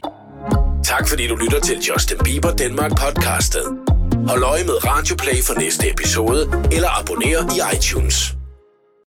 Tak 0.84 1.08
fordi 1.08 1.26
du 1.26 1.36
lytter 1.36 1.60
til 1.60 1.78
Justin 1.80 2.18
Bieber 2.24 2.50
Danmark 2.50 2.90
podcastet. 2.90 3.64
Hold 4.28 4.42
øje 4.42 4.64
med 4.64 4.86
Radio 4.86 5.16
Play 5.16 5.42
for 5.46 5.60
næste 5.60 5.90
episode, 5.90 6.68
eller 6.72 7.00
abonner 7.00 7.26
i 7.26 7.76
iTunes. 7.76 8.39